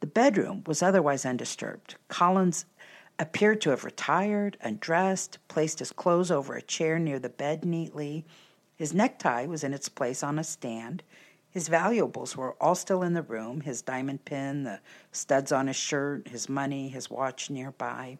The 0.00 0.06
bedroom 0.06 0.64
was 0.66 0.82
otherwise 0.82 1.24
undisturbed. 1.24 1.94
Collins 2.08 2.66
appeared 3.18 3.60
to 3.60 3.70
have 3.70 3.84
retired, 3.84 4.56
undressed, 4.62 5.38
placed 5.48 5.78
his 5.78 5.92
clothes 5.92 6.30
over 6.30 6.54
a 6.54 6.62
chair 6.62 6.98
near 6.98 7.18
the 7.18 7.28
bed 7.28 7.64
neatly. 7.64 8.24
His 8.76 8.94
necktie 8.94 9.46
was 9.46 9.62
in 9.62 9.74
its 9.74 9.88
place 9.88 10.22
on 10.22 10.38
a 10.38 10.44
stand. 10.44 11.02
His 11.50 11.68
valuables 11.68 12.36
were 12.36 12.54
all 12.62 12.74
still 12.74 13.02
in 13.02 13.12
the 13.12 13.22
room 13.22 13.60
his 13.60 13.82
diamond 13.82 14.24
pin, 14.24 14.64
the 14.64 14.80
studs 15.12 15.52
on 15.52 15.66
his 15.66 15.76
shirt, 15.76 16.28
his 16.28 16.48
money, 16.48 16.88
his 16.88 17.10
watch 17.10 17.50
nearby. 17.50 18.18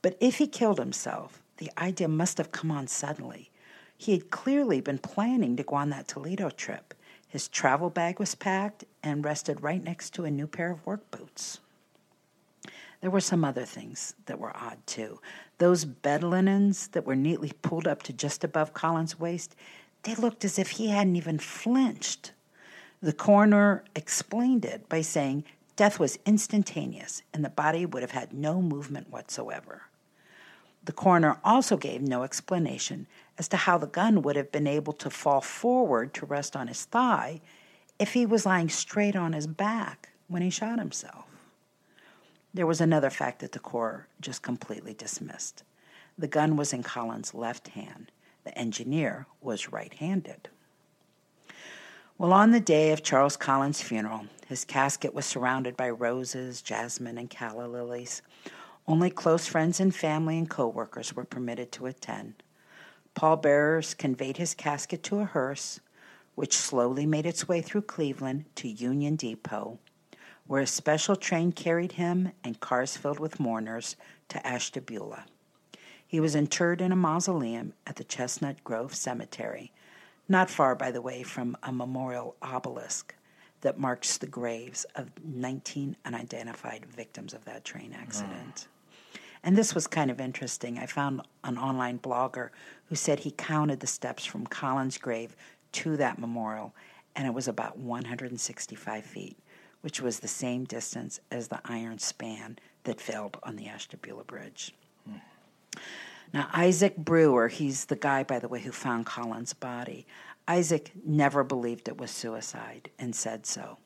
But 0.00 0.16
if 0.18 0.38
he 0.38 0.46
killed 0.46 0.78
himself, 0.78 1.39
the 1.60 1.70
idea 1.78 2.08
must 2.08 2.38
have 2.38 2.50
come 2.50 2.70
on 2.70 2.88
suddenly. 2.88 3.50
He 3.96 4.12
had 4.12 4.30
clearly 4.30 4.80
been 4.80 4.98
planning 4.98 5.56
to 5.56 5.62
go 5.62 5.76
on 5.76 5.90
that 5.90 6.08
Toledo 6.08 6.48
trip. 6.48 6.94
His 7.28 7.48
travel 7.48 7.90
bag 7.90 8.18
was 8.18 8.34
packed 8.34 8.84
and 9.02 9.24
rested 9.24 9.62
right 9.62 9.84
next 9.84 10.14
to 10.14 10.24
a 10.24 10.30
new 10.30 10.46
pair 10.46 10.72
of 10.72 10.84
work 10.86 11.08
boots. 11.10 11.60
There 13.02 13.10
were 13.10 13.20
some 13.20 13.44
other 13.44 13.66
things 13.66 14.14
that 14.24 14.40
were 14.40 14.56
odd 14.56 14.78
too. 14.86 15.20
Those 15.58 15.84
bed 15.84 16.22
linens 16.22 16.88
that 16.88 17.04
were 17.04 17.14
neatly 17.14 17.52
pulled 17.60 17.86
up 17.86 18.02
to 18.04 18.12
just 18.14 18.42
above 18.42 18.72
Collins' 18.72 19.20
waist, 19.20 19.54
they 20.04 20.14
looked 20.14 20.46
as 20.46 20.58
if 20.58 20.70
he 20.70 20.88
hadn't 20.88 21.16
even 21.16 21.38
flinched. 21.38 22.32
The 23.02 23.12
coroner 23.12 23.84
explained 23.94 24.64
it 24.64 24.88
by 24.88 25.02
saying 25.02 25.44
death 25.76 25.98
was 25.98 26.18
instantaneous 26.24 27.22
and 27.34 27.44
the 27.44 27.50
body 27.50 27.84
would 27.84 28.02
have 28.02 28.12
had 28.12 28.32
no 28.32 28.62
movement 28.62 29.10
whatsoever. 29.10 29.89
The 30.90 30.96
coroner 30.96 31.38
also 31.44 31.76
gave 31.76 32.02
no 32.02 32.24
explanation 32.24 33.06
as 33.38 33.46
to 33.50 33.56
how 33.56 33.78
the 33.78 33.86
gun 33.86 34.22
would 34.22 34.34
have 34.34 34.50
been 34.50 34.66
able 34.66 34.92
to 34.94 35.08
fall 35.08 35.40
forward 35.40 36.12
to 36.14 36.26
rest 36.26 36.56
on 36.56 36.66
his 36.66 36.84
thigh 36.84 37.42
if 38.00 38.14
he 38.14 38.26
was 38.26 38.44
lying 38.44 38.68
straight 38.68 39.14
on 39.14 39.32
his 39.32 39.46
back 39.46 40.08
when 40.26 40.42
he 40.42 40.50
shot 40.50 40.80
himself. 40.80 41.26
There 42.52 42.66
was 42.66 42.80
another 42.80 43.08
fact 43.08 43.38
that 43.38 43.52
the 43.52 43.60
Corps 43.60 44.08
just 44.20 44.42
completely 44.42 44.92
dismissed. 44.92 45.62
The 46.18 46.26
gun 46.26 46.56
was 46.56 46.72
in 46.72 46.82
Collins' 46.82 47.34
left 47.34 47.68
hand. 47.68 48.10
The 48.42 48.58
engineer 48.58 49.26
was 49.40 49.70
right 49.70 49.94
handed. 49.94 50.48
Well, 52.18 52.32
on 52.32 52.50
the 52.50 52.58
day 52.58 52.90
of 52.90 53.04
Charles 53.04 53.36
Collins' 53.36 53.80
funeral, 53.80 54.26
his 54.48 54.64
casket 54.64 55.14
was 55.14 55.24
surrounded 55.24 55.76
by 55.76 55.90
roses, 55.90 56.60
jasmine, 56.60 57.16
and 57.16 57.30
calla 57.30 57.68
lilies. 57.68 58.22
Only 58.90 59.10
close 59.10 59.46
friends 59.46 59.78
and 59.78 59.94
family 59.94 60.36
and 60.36 60.50
co 60.50 60.66
workers 60.66 61.14
were 61.14 61.22
permitted 61.22 61.70
to 61.72 61.86
attend. 61.86 62.42
Pallbearers 63.14 63.94
conveyed 63.94 64.38
his 64.38 64.52
casket 64.52 65.04
to 65.04 65.20
a 65.20 65.24
hearse, 65.26 65.78
which 66.34 66.56
slowly 66.56 67.06
made 67.06 67.24
its 67.24 67.46
way 67.46 67.62
through 67.62 67.82
Cleveland 67.82 68.46
to 68.56 68.66
Union 68.66 69.14
Depot, 69.14 69.78
where 70.48 70.62
a 70.62 70.66
special 70.66 71.14
train 71.14 71.52
carried 71.52 71.92
him 71.92 72.32
and 72.42 72.58
cars 72.58 72.96
filled 72.96 73.20
with 73.20 73.38
mourners 73.38 73.94
to 74.28 74.44
Ashtabula. 74.44 75.26
He 76.04 76.18
was 76.18 76.34
interred 76.34 76.80
in 76.80 76.90
a 76.90 76.96
mausoleum 76.96 77.74
at 77.86 77.94
the 77.94 78.02
Chestnut 78.02 78.64
Grove 78.64 78.96
Cemetery, 78.96 79.70
not 80.28 80.50
far, 80.50 80.74
by 80.74 80.90
the 80.90 81.00
way, 81.00 81.22
from 81.22 81.56
a 81.62 81.70
memorial 81.70 82.34
obelisk 82.42 83.14
that 83.60 83.78
marks 83.78 84.18
the 84.18 84.26
graves 84.26 84.84
of 84.96 85.12
19 85.24 85.96
unidentified 86.04 86.86
victims 86.86 87.34
of 87.34 87.44
that 87.44 87.64
train 87.64 87.94
accident. 87.96 88.66
And 89.42 89.56
this 89.56 89.74
was 89.74 89.86
kind 89.86 90.10
of 90.10 90.20
interesting. 90.20 90.78
I 90.78 90.86
found 90.86 91.22
an 91.44 91.56
online 91.56 91.98
blogger 91.98 92.50
who 92.86 92.94
said 92.94 93.20
he 93.20 93.30
counted 93.30 93.80
the 93.80 93.86
steps 93.86 94.24
from 94.24 94.46
Collins' 94.46 94.98
grave 94.98 95.34
to 95.72 95.96
that 95.96 96.18
memorial, 96.18 96.74
and 97.16 97.26
it 97.26 97.32
was 97.32 97.48
about 97.48 97.78
165 97.78 99.04
feet, 99.04 99.38
which 99.80 100.00
was 100.00 100.20
the 100.20 100.28
same 100.28 100.64
distance 100.64 101.20
as 101.30 101.48
the 101.48 101.60
iron 101.64 101.98
span 101.98 102.58
that 102.84 103.00
failed 103.00 103.38
on 103.42 103.56
the 103.56 103.68
Ashtabula 103.68 104.24
Bridge. 104.24 104.74
Hmm. 105.06 105.16
Now, 106.32 106.48
Isaac 106.52 106.96
Brewer, 106.96 107.48
he's 107.48 107.86
the 107.86 107.96
guy, 107.96 108.22
by 108.22 108.38
the 108.38 108.48
way, 108.48 108.60
who 108.60 108.72
found 108.72 109.06
Collins' 109.06 109.54
body. 109.54 110.06
Isaac 110.46 110.92
never 111.04 111.44
believed 111.44 111.88
it 111.88 111.98
was 111.98 112.10
suicide 112.10 112.90
and 112.98 113.14
said 113.14 113.46
so. 113.46 113.78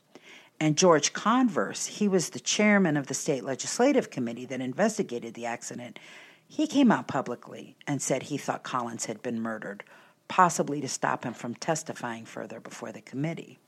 And 0.60 0.78
George 0.78 1.12
Converse, 1.12 1.86
he 1.86 2.08
was 2.08 2.30
the 2.30 2.40
chairman 2.40 2.96
of 2.96 3.08
the 3.08 3.14
state 3.14 3.44
legislative 3.44 4.10
committee 4.10 4.46
that 4.46 4.60
investigated 4.60 5.34
the 5.34 5.46
accident. 5.46 5.98
He 6.46 6.66
came 6.66 6.92
out 6.92 7.08
publicly 7.08 7.76
and 7.86 8.00
said 8.00 8.24
he 8.24 8.38
thought 8.38 8.62
Collins 8.62 9.06
had 9.06 9.22
been 9.22 9.40
murdered, 9.40 9.84
possibly 10.28 10.80
to 10.80 10.88
stop 10.88 11.24
him 11.24 11.34
from 11.34 11.54
testifying 11.54 12.24
further 12.24 12.60
before 12.60 12.92
the 12.92 13.00
committee. 13.00 13.58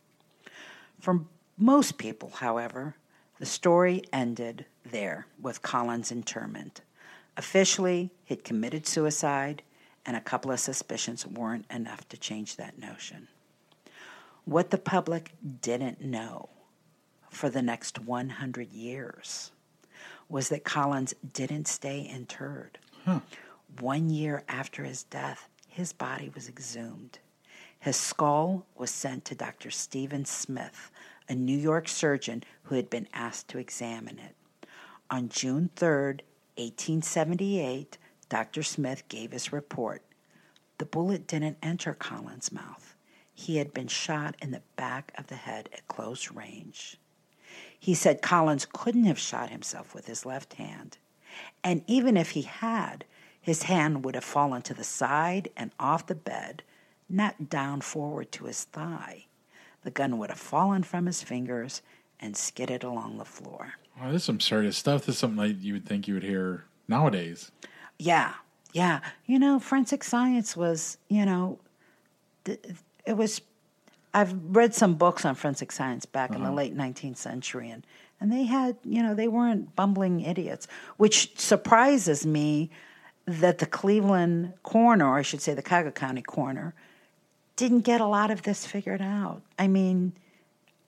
For 1.01 1.25
most 1.59 1.99
people, 1.99 2.31
however, 2.37 2.97
the 3.39 3.47
story 3.47 4.03
ended 4.13 4.65
there 4.85 5.27
with 5.41 5.63
Collins' 5.63 6.13
interment. 6.13 6.81
Officially, 7.37 8.11
he'd 8.25 8.45
committed 8.45 8.87
suicide, 8.87 9.63
and 10.07 10.17
a 10.17 10.21
couple 10.21 10.51
of 10.51 10.61
suspicions 10.61 11.27
weren't 11.27 11.67
enough 11.71 12.09
to 12.09 12.17
change 12.17 12.57
that 12.57 12.79
notion. 12.79 13.29
What 14.45 14.71
the 14.71 14.79
public 14.79 15.35
didn't 15.61 16.01
know 16.01 16.49
for 17.37 17.51
the 17.51 17.61
next 17.61 17.99
100 17.99 18.73
years 18.73 19.53
was 20.29 20.49
that 20.49 20.65
Collins 20.65 21.15
didn't 21.35 21.69
stay 21.69 22.01
interred. 22.01 22.79
Huh. 23.05 23.21
One 23.79 24.09
year 24.09 24.43
after 24.49 24.85
his 24.85 25.03
death, 25.03 25.49
his 25.69 25.93
body 25.93 26.31
was 26.35 26.49
exhumed. 26.49 27.19
His 27.79 27.97
skull 27.97 28.65
was 28.75 28.91
sent 28.91 29.27
to 29.27 29.35
Dr. 29.35 29.71
Stephen 29.71 30.25
Smith, 30.25 30.91
a 31.29 31.35
New 31.35 31.57
York 31.57 31.89
surgeon 31.89 32.43
who 32.65 32.75
had 32.75 32.89
been 32.89 33.07
asked 33.13 33.49
to 33.49 33.59
examine 33.59 34.19
it. 34.19 34.35
On 35.11 35.29
June 35.29 35.69
3, 35.77 36.23
1878, 36.57 37.99
Dr. 38.31 38.63
Smith 38.63 39.07
gave 39.09 39.33
his 39.33 39.53
report. 39.53 40.03
The 40.79 40.87
bullet 40.87 41.27
didn't 41.27 41.59
enter 41.63 41.93
Collins' 41.93 42.51
mouth. 42.51 42.97
He 43.35 43.59
had 43.59 43.75
been 43.75 43.89
shot 43.89 44.37
in 44.41 44.53
the 44.53 44.63
back 44.77 45.13
of 45.19 45.27
the 45.27 45.37
head 45.37 45.69
at 45.75 45.87
close 45.87 46.33
range. 46.33 46.99
He 47.79 47.95
said 47.95 48.23
Collins 48.23 48.67
couldn't 48.71 49.05
have 49.05 49.19
shot 49.19 49.51
himself 49.51 49.95
with 49.95 50.07
his 50.07 50.27
left 50.27 50.55
hand. 50.55 50.99
And 51.63 51.83
even 51.87 52.17
if 52.17 52.31
he 52.31 52.43
had, 52.43 53.05
his 53.41 53.65
hand 53.65 54.05
would 54.05 54.15
have 54.15 54.25
fallen 54.25 54.63
to 54.63 54.75
the 54.75 54.85
side 54.85 55.51
and 55.57 55.71
off 55.79 56.07
the 56.07 56.15
bed, 56.15 56.63
not 57.09 57.49
down 57.49 57.81
forward 57.81 58.33
to 58.33 58.45
his 58.47 58.65
thigh. 58.65 59.27
The 59.83 59.91
gun 59.91 60.19
would 60.19 60.31
have 60.31 60.39
fallen 60.39 60.83
from 60.83 61.07
his 61.07 61.23
fingers 61.23 61.83
and 62.19 62.37
skidded 62.37 62.83
along 62.83 63.19
the 63.19 63.25
floor. 63.25 63.75
Well, 64.01 64.11
this 64.11 64.23
is 64.23 64.25
some 64.25 64.41
serious 64.41 64.77
stuff. 64.77 65.07
This 65.07 65.15
is 65.15 65.19
something 65.19 65.39
like 65.39 65.63
you 65.63 65.75
would 65.75 65.87
think 65.87 66.09
you 66.09 66.15
would 66.15 66.25
hear 66.25 66.65
nowadays. 66.89 67.53
Yeah, 67.99 68.35
yeah. 68.73 69.01
You 69.27 69.39
know, 69.39 69.59
forensic 69.59 70.03
science 70.03 70.57
was, 70.57 70.99
you 71.09 71.25
know, 71.25 71.59
it 72.45 73.17
was 73.17 73.41
I've 74.17 74.35
read 74.57 74.75
some 74.75 74.95
books 74.95 75.27
on 75.27 75.35
forensic 75.35 75.71
science 75.71 76.07
back 76.07 76.31
uh-huh. 76.31 76.39
in 76.39 76.43
the 76.43 76.49
uh-huh. 76.49 76.57
late 76.57 76.75
19th 76.75 77.19
century, 77.19 77.69
and, 77.69 77.87
and 78.19 78.33
they 78.33 78.45
had, 78.45 78.79
you 78.83 79.03
know, 79.03 79.15
they 79.15 79.29
weren't 79.29 79.77
bumbling 79.77 80.23
idiots, 80.23 80.67
which 80.97 81.39
surprises 81.39 82.25
me 82.25 82.71
that 83.27 83.59
the 83.59 83.67
Cleveland 83.67 84.55
coroner, 84.63 85.07
or 85.07 85.19
I 85.19 85.23
should 85.23 85.43
say 85.43 85.53
the 85.53 85.63
Cuyahoga 85.63 85.93
County 85.93 86.23
coroner, 86.23 86.75
didn't 87.57 87.81
get 87.81 88.01
a 88.01 88.07
lot 88.07 88.31
of 88.31 88.43
this 88.43 88.65
figured 88.65 89.03
out. 89.03 89.43
I 89.59 89.69
mean, 89.69 90.15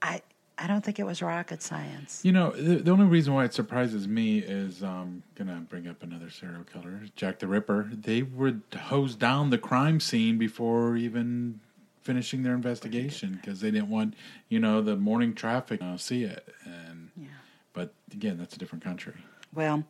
I 0.01 0.23
I 0.57 0.67
don't 0.67 0.83
think 0.83 0.99
it 0.99 1.05
was 1.05 1.23
rocket 1.23 1.63
science. 1.63 2.25
You 2.25 2.33
know, 2.33 2.51
the, 2.51 2.77
the 2.77 2.91
only 2.91 3.07
reason 3.07 3.33
why 3.33 3.45
it 3.45 3.55
surprises 3.55 4.09
me 4.09 4.39
is 4.39 4.83
I'm 4.83 5.23
gonna 5.35 5.65
bring 5.69 5.87
up 5.87 6.03
another 6.03 6.31
serial 6.31 6.65
killer, 6.65 7.03
Jack 7.15 7.41
the 7.41 7.47
Ripper. 7.47 7.91
They 7.93 8.23
would 8.23 8.63
hose 8.75 9.15
down 9.15 9.51
the 9.51 9.59
crime 9.59 10.01
scene 10.01 10.39
before 10.39 10.97
even 10.97 11.61
finishing 12.09 12.43
their 12.43 12.55
investigation 12.55 13.35
because 13.39 13.61
they 13.61 13.71
didn't 13.71 13.91
want 13.91 14.15
you 14.49 14.59
know 14.59 14.81
the 14.81 14.97
morning 14.97 15.35
traffic 15.35 15.79
to 15.81 15.99
see 15.99 16.23
it. 16.25 16.43
And 16.65 17.11
Yeah. 17.17 17.27
but 17.75 17.93
again, 18.13 18.39
that's 18.39 18.57
a 18.57 18.59
different 18.59 18.83
country. 18.83 19.13
Well, 19.55 19.85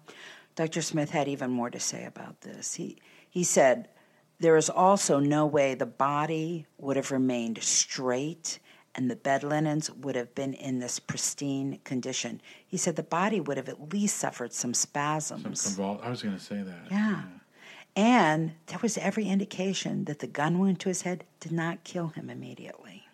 Dr. 0.57 0.83
Smith 0.83 1.11
had 1.11 1.29
even 1.29 1.51
more 1.53 1.71
to 1.71 1.79
say 1.79 2.05
about 2.05 2.41
this. 2.41 2.75
He 2.75 2.99
he 3.31 3.45
said 3.45 3.89
there 4.41 4.57
is 4.57 4.69
also 4.69 5.21
no 5.21 5.47
way 5.47 5.75
the 5.77 5.87
body 6.11 6.67
would 6.77 6.97
have 6.97 7.13
remained 7.13 7.63
straight 7.63 8.59
and 8.97 9.09
the 9.09 9.17
bed 9.17 9.45
linens 9.45 9.89
would 9.93 10.17
have 10.17 10.35
been 10.35 10.55
in 10.55 10.81
this 10.81 10.99
pristine 10.99 11.79
condition. 11.85 12.41
He 12.67 12.77
said 12.77 12.97
the 12.97 13.03
body 13.21 13.39
would 13.39 13.57
have 13.57 13.69
at 13.69 13.93
least 13.93 14.17
suffered 14.17 14.53
some 14.53 14.75
Some 14.75 14.89
spasms. 14.89 15.77
convol- 15.77 16.03
I 16.03 16.11
was 16.11 16.21
gonna 16.23 16.41
say 16.41 16.63
that. 16.65 16.91
Yeah. 16.91 17.23
And 17.99 18.53
there 18.67 18.79
was 18.81 18.97
every 18.97 19.25
indication 19.25 20.05
that 20.05 20.21
the 20.21 20.29
gun 20.29 20.61
wound 20.61 20.79
to 20.81 20.89
his 20.89 21.03
head 21.03 21.25
did 21.41 21.51
not 21.51 21.83
kill 21.83 22.11
him 22.11 22.31
immediately. 22.31 23.09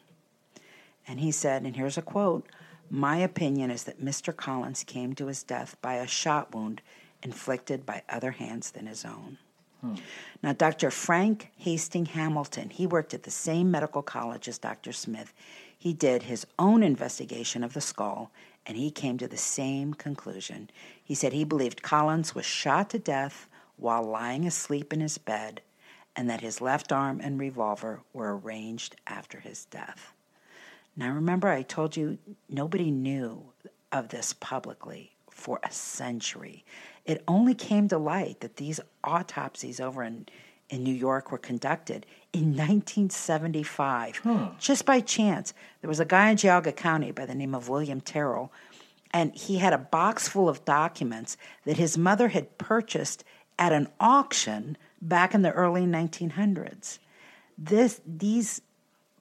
And 1.08 1.20
he 1.20 1.30
said, 1.30 1.62
and 1.62 1.74
here's 1.74 1.96
a 1.96 2.02
quote 2.02 2.46
My 2.90 3.16
opinion 3.16 3.70
is 3.70 3.84
that 3.84 4.04
Mr. 4.04 4.36
Collins 4.36 4.84
came 4.84 5.14
to 5.14 5.28
his 5.28 5.42
death 5.42 5.78
by 5.80 5.94
a 5.94 6.06
shot 6.06 6.54
wound 6.54 6.82
inflicted 7.22 7.86
by 7.86 8.02
other 8.10 8.32
hands 8.32 8.72
than 8.72 8.86
his 8.86 9.06
own. 9.06 9.38
Hmm. 9.80 9.94
Now, 10.42 10.52
Dr. 10.52 10.90
Frank 10.90 11.48
Hastings 11.56 12.10
Hamilton, 12.10 12.68
he 12.68 12.86
worked 12.86 13.14
at 13.14 13.22
the 13.22 13.30
same 13.30 13.70
medical 13.70 14.02
college 14.02 14.48
as 14.48 14.58
Dr. 14.58 14.92
Smith. 14.92 15.32
He 15.78 15.94
did 15.94 16.24
his 16.24 16.46
own 16.58 16.82
investigation 16.82 17.64
of 17.64 17.72
the 17.72 17.80
skull, 17.80 18.32
and 18.66 18.76
he 18.76 18.90
came 18.90 19.16
to 19.16 19.28
the 19.28 19.38
same 19.38 19.94
conclusion. 19.94 20.68
He 21.02 21.14
said 21.14 21.32
he 21.32 21.44
believed 21.44 21.80
Collins 21.80 22.34
was 22.34 22.44
shot 22.44 22.90
to 22.90 22.98
death 22.98 23.48
while 23.84 24.02
lying 24.02 24.46
asleep 24.46 24.94
in 24.94 25.00
his 25.00 25.18
bed, 25.18 25.60
and 26.16 26.30
that 26.30 26.40
his 26.40 26.62
left 26.62 26.90
arm 26.90 27.20
and 27.22 27.38
revolver 27.38 28.00
were 28.14 28.38
arranged 28.38 28.96
after 29.06 29.40
his 29.40 29.66
death. 29.66 30.14
Now, 30.96 31.10
remember, 31.12 31.48
I 31.48 31.60
told 31.60 31.94
you 31.94 32.16
nobody 32.48 32.90
knew 32.90 33.52
of 33.92 34.08
this 34.08 34.32
publicly 34.32 35.12
for 35.30 35.60
a 35.62 35.70
century. 35.70 36.64
It 37.04 37.22
only 37.28 37.54
came 37.54 37.86
to 37.88 37.98
light 37.98 38.40
that 38.40 38.56
these 38.56 38.80
autopsies 39.04 39.80
over 39.80 40.02
in, 40.02 40.28
in 40.70 40.82
New 40.82 40.94
York 40.94 41.30
were 41.30 41.36
conducted 41.36 42.06
in 42.32 42.56
1975, 42.56 44.22
just 44.58 44.86
by 44.86 45.00
chance. 45.00 45.52
There 45.82 45.88
was 45.88 46.00
a 46.00 46.06
guy 46.06 46.30
in 46.30 46.38
Geauga 46.38 46.74
County 46.74 47.10
by 47.10 47.26
the 47.26 47.34
name 47.34 47.54
of 47.54 47.68
William 47.68 48.00
Terrell, 48.00 48.50
and 49.12 49.34
he 49.34 49.58
had 49.58 49.74
a 49.74 49.78
box 49.78 50.26
full 50.26 50.48
of 50.48 50.64
documents 50.64 51.36
that 51.66 51.76
his 51.76 51.98
mother 51.98 52.28
had 52.28 52.56
purchased 52.56 53.24
at 53.58 53.72
an 53.72 53.88
auction 54.00 54.76
back 55.00 55.34
in 55.34 55.42
the 55.42 55.52
early 55.52 55.82
1900s. 55.82 56.98
This, 57.56 58.00
these 58.06 58.60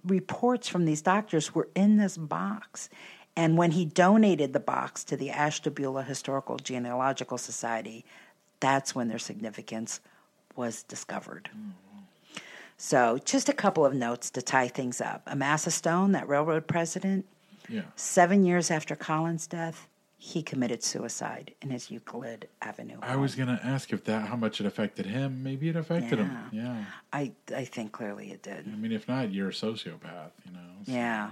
reports 0.05 0.67
from 0.67 0.85
these 0.85 1.01
doctors 1.01 1.53
were 1.53 1.69
in 1.75 1.97
this 1.97 2.17
box. 2.17 2.89
And 3.35 3.57
when 3.57 3.71
he 3.71 3.85
donated 3.85 4.53
the 4.53 4.59
box 4.59 5.03
to 5.05 5.17
the 5.17 5.31
Ashtabula 5.31 6.03
Historical 6.03 6.57
Genealogical 6.57 7.37
Society, 7.37 8.05
that's 8.59 8.93
when 8.95 9.07
their 9.07 9.19
significance 9.19 9.99
was 10.55 10.83
discovered. 10.83 11.49
So, 12.77 13.19
just 13.23 13.49
a 13.49 13.53
couple 13.53 13.85
of 13.85 13.93
notes 13.93 14.29
to 14.31 14.41
tie 14.41 14.67
things 14.67 14.99
up. 14.99 15.23
Amasa 15.27 15.71
Stone, 15.71 16.11
that 16.13 16.27
railroad 16.27 16.67
president, 16.67 17.25
Yeah. 17.69 17.83
seven 17.95 18.43
years 18.43 18.69
after 18.69 18.95
Collins' 18.95 19.47
death, 19.47 19.87
he 20.25 20.41
committed 20.41 20.81
suicide 20.81 21.53
in 21.61 21.69
his 21.69 21.91
Euclid 21.91 22.47
Avenue. 22.61 22.97
I 23.01 23.17
was 23.17 23.35
gonna 23.35 23.59
ask 23.61 23.91
if 23.91 24.05
that 24.05 24.25
how 24.25 24.37
much 24.37 24.61
it 24.61 24.65
affected 24.65 25.05
him. 25.05 25.43
Maybe 25.43 25.67
it 25.67 25.75
affected 25.75 26.17
him. 26.17 26.37
Yeah. 26.49 26.85
I, 27.11 27.33
I 27.53 27.65
think 27.65 27.91
clearly 27.91 28.31
it 28.31 28.41
did. 28.41 28.65
I 28.65 28.75
mean, 28.77 28.93
if 28.93 29.05
not, 29.09 29.33
you're 29.33 29.49
a 29.49 29.51
sociopath. 29.51 30.31
You 30.45 30.53
know. 30.53 30.59
So- 30.85 30.91
Yeah. 30.93 31.31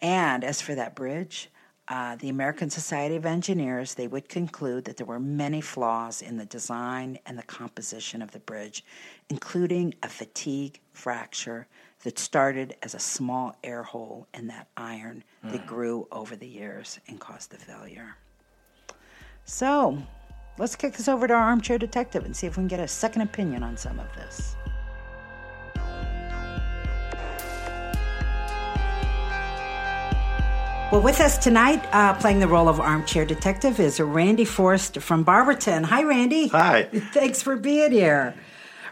And 0.00 0.42
as 0.42 0.60
for 0.60 0.74
that 0.74 0.96
bridge, 0.96 1.48
uh, 1.86 2.16
the 2.16 2.28
American 2.28 2.70
Society 2.70 3.14
of 3.14 3.24
Engineers, 3.24 3.94
they 3.94 4.08
would 4.08 4.28
conclude 4.28 4.84
that 4.86 4.96
there 4.96 5.06
were 5.06 5.20
many 5.20 5.60
flaws 5.60 6.22
in 6.22 6.38
the 6.38 6.44
design 6.44 7.20
and 7.24 7.38
the 7.38 7.44
composition 7.44 8.20
of 8.20 8.32
the 8.32 8.40
bridge, 8.40 8.84
including 9.30 9.94
a 10.02 10.08
fatigue 10.08 10.80
fracture 10.92 11.68
that 12.06 12.20
started 12.20 12.76
as 12.84 12.94
a 12.94 13.00
small 13.00 13.56
air 13.64 13.82
hole 13.82 14.28
in 14.32 14.46
that 14.46 14.68
iron 14.76 15.24
that 15.42 15.66
grew 15.66 16.06
over 16.12 16.36
the 16.36 16.46
years 16.46 17.00
and 17.08 17.18
caused 17.18 17.50
the 17.50 17.56
failure. 17.56 18.14
So, 19.44 19.98
let's 20.56 20.76
kick 20.76 20.92
this 20.92 21.08
over 21.08 21.26
to 21.26 21.34
our 21.34 21.42
armchair 21.42 21.78
detective 21.78 22.24
and 22.24 22.36
see 22.36 22.46
if 22.46 22.56
we 22.56 22.60
can 22.60 22.68
get 22.68 22.78
a 22.78 22.86
second 22.86 23.22
opinion 23.22 23.64
on 23.64 23.76
some 23.76 23.98
of 23.98 24.06
this. 24.14 24.54
Well, 30.92 31.02
with 31.02 31.20
us 31.20 31.38
tonight, 31.38 31.84
uh, 31.90 32.14
playing 32.14 32.38
the 32.38 32.46
role 32.46 32.68
of 32.68 32.78
armchair 32.78 33.24
detective, 33.24 33.80
is 33.80 33.98
Randy 33.98 34.44
Forrest 34.44 35.00
from 35.00 35.24
Barberton. 35.24 35.82
Hi, 35.82 36.04
Randy. 36.04 36.46
Hi. 36.46 36.84
Thanks 37.12 37.42
for 37.42 37.56
being 37.56 37.90
here. 37.90 38.36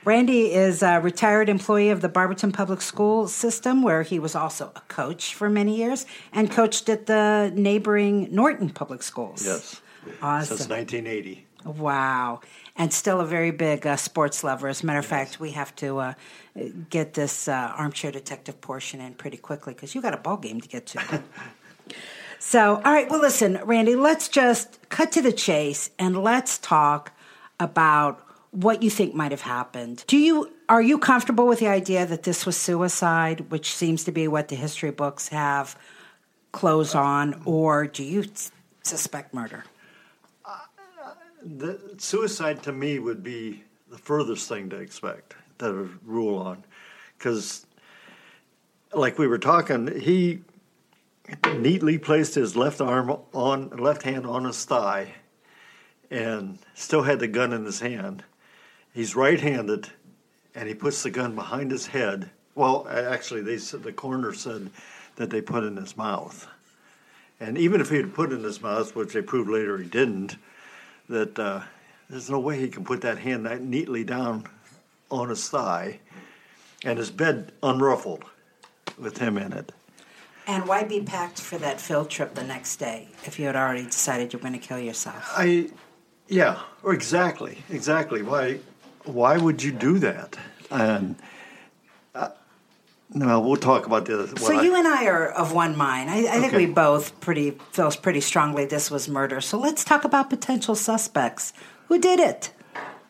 Randy 0.04 0.52
is 0.52 0.82
a 0.82 1.00
retired 1.00 1.48
employee 1.48 1.88
of 1.88 2.02
the 2.02 2.08
Barberton 2.08 2.52
Public 2.52 2.82
School 2.82 3.26
System, 3.26 3.82
where 3.82 4.02
he 4.02 4.18
was 4.18 4.34
also 4.34 4.70
a 4.76 4.80
coach 4.80 5.34
for 5.34 5.48
many 5.48 5.76
years 5.76 6.04
and 6.32 6.50
coached 6.50 6.88
at 6.90 7.06
the 7.06 7.50
neighboring 7.54 8.28
Norton 8.30 8.68
Public 8.68 9.02
Schools. 9.02 9.44
Yes. 9.44 9.80
Awesome. 10.20 10.58
Since 10.58 10.68
1980. 10.68 11.46
Wow. 11.64 12.40
And 12.76 12.92
still 12.92 13.20
a 13.20 13.26
very 13.26 13.50
big 13.50 13.86
uh, 13.86 13.96
sports 13.96 14.44
lover. 14.44 14.68
As 14.68 14.82
a 14.82 14.86
matter 14.86 14.98
of 14.98 15.06
fact, 15.06 15.40
we 15.40 15.52
have 15.52 15.74
to 15.76 15.98
uh, 15.98 16.14
get 16.90 17.14
this 17.14 17.48
uh, 17.48 17.72
armchair 17.76 18.12
detective 18.12 18.60
portion 18.60 19.00
in 19.00 19.14
pretty 19.14 19.38
quickly 19.38 19.72
because 19.72 19.94
you 19.94 20.02
got 20.02 20.12
a 20.12 20.18
ball 20.18 20.36
game 20.36 20.60
to 20.60 20.68
get 20.68 20.86
to. 20.86 21.22
so, 22.38 22.76
all 22.76 22.92
right. 22.92 23.08
Well, 23.08 23.20
listen, 23.20 23.58
Randy, 23.64 23.96
let's 23.96 24.28
just 24.28 24.78
cut 24.90 25.12
to 25.12 25.22
the 25.22 25.32
chase 25.32 25.90
and 25.98 26.22
let's 26.22 26.58
talk 26.58 27.12
about 27.58 28.23
what 28.54 28.84
you 28.84 28.90
think 28.90 29.14
might 29.14 29.32
have 29.32 29.42
happened. 29.42 30.04
Do 30.06 30.16
you 30.16 30.52
are 30.68 30.80
you 30.80 30.96
comfortable 30.96 31.46
with 31.46 31.58
the 31.58 31.66
idea 31.66 32.06
that 32.06 32.22
this 32.22 32.46
was 32.46 32.56
suicide, 32.56 33.50
which 33.50 33.74
seems 33.74 34.04
to 34.04 34.12
be 34.12 34.28
what 34.28 34.48
the 34.48 34.56
history 34.56 34.92
books 34.92 35.28
have 35.28 35.76
closed 36.52 36.94
on, 36.94 37.42
or 37.44 37.86
do 37.86 38.04
you 38.04 38.24
suspect 38.82 39.34
murder? 39.34 39.64
The 41.42 41.78
suicide 41.98 42.62
to 42.62 42.72
me 42.72 42.98
would 42.98 43.22
be 43.22 43.64
the 43.90 43.98
furthest 43.98 44.48
thing 44.48 44.70
to 44.70 44.76
expect 44.76 45.34
to 45.58 45.90
rule 46.04 46.38
on, 46.38 46.64
because, 47.18 47.66
like 48.94 49.18
we 49.18 49.26
were 49.26 49.38
talking, 49.38 50.00
he 50.00 50.40
neatly 51.58 51.98
placed 51.98 52.34
his 52.34 52.56
left 52.56 52.80
arm 52.80 53.10
on 53.32 53.70
left 53.70 54.04
hand 54.04 54.26
on 54.26 54.44
his 54.44 54.64
thigh, 54.64 55.14
and 56.10 56.58
still 56.74 57.02
had 57.02 57.18
the 57.18 57.28
gun 57.28 57.52
in 57.52 57.64
his 57.64 57.80
hand. 57.80 58.22
He's 58.94 59.16
right-handed, 59.16 59.88
and 60.54 60.68
he 60.68 60.74
puts 60.74 61.02
the 61.02 61.10
gun 61.10 61.34
behind 61.34 61.72
his 61.72 61.88
head. 61.88 62.30
Well, 62.54 62.86
actually, 62.88 63.42
they 63.42 63.58
said 63.58 63.82
the 63.82 63.92
coroner 63.92 64.32
said 64.32 64.70
that 65.16 65.30
they 65.30 65.42
put 65.42 65.64
in 65.64 65.76
his 65.76 65.96
mouth. 65.96 66.46
And 67.40 67.58
even 67.58 67.80
if 67.80 67.90
he 67.90 67.96
had 67.96 68.14
put 68.14 68.32
it 68.32 68.36
in 68.36 68.44
his 68.44 68.62
mouth, 68.62 68.94
which 68.94 69.12
they 69.12 69.20
proved 69.20 69.50
later 69.50 69.76
he 69.78 69.88
didn't, 69.88 70.36
that 71.08 71.36
uh, 71.38 71.62
there's 72.08 72.30
no 72.30 72.38
way 72.38 72.58
he 72.58 72.68
can 72.68 72.84
put 72.84 73.00
that 73.00 73.18
hand 73.18 73.46
that 73.46 73.60
neatly 73.60 74.04
down 74.04 74.46
on 75.10 75.28
his 75.28 75.48
thigh 75.48 75.98
and 76.84 76.98
his 76.98 77.10
bed 77.10 77.52
unruffled 77.62 78.22
with 78.96 79.18
him 79.18 79.36
in 79.36 79.52
it. 79.52 79.72
And 80.46 80.68
why 80.68 80.84
be 80.84 81.00
packed 81.00 81.40
for 81.40 81.58
that 81.58 81.80
field 81.80 82.10
trip 82.10 82.34
the 82.34 82.44
next 82.44 82.76
day 82.76 83.08
if 83.24 83.38
you 83.38 83.46
had 83.46 83.56
already 83.56 83.84
decided 83.84 84.32
you're 84.32 84.40
going 84.40 84.52
to 84.52 84.58
kill 84.58 84.78
yourself? 84.78 85.32
I, 85.36 85.70
yeah, 86.28 86.60
or 86.82 86.92
exactly, 86.92 87.58
exactly. 87.70 88.22
Why, 88.22 88.60
why 89.04 89.36
would 89.38 89.62
you 89.62 89.72
do 89.72 89.98
that? 90.00 90.36
And 90.70 91.16
uh, 92.14 92.30
no, 93.12 93.40
we'll 93.40 93.56
talk 93.56 93.86
about 93.86 94.06
the. 94.06 94.18
What 94.18 94.38
So 94.38 94.58
I- 94.58 94.62
you 94.62 94.74
and 94.74 94.86
I 94.88 95.06
are 95.06 95.28
of 95.30 95.52
one 95.52 95.76
mind. 95.76 96.10
I, 96.10 96.18
I 96.36 96.40
think 96.40 96.52
we 96.52 96.66
both 96.66 97.18
pretty 97.20 97.52
feels 97.72 97.96
pretty 97.96 98.20
strongly 98.20 98.64
this 98.64 98.90
was 98.90 99.08
murder. 99.08 99.40
So 99.40 99.58
let's 99.58 99.84
talk 99.84 100.04
about 100.04 100.30
potential 100.30 100.74
suspects. 100.74 101.52
Who 101.88 101.98
did 101.98 102.18
it? 102.20 102.52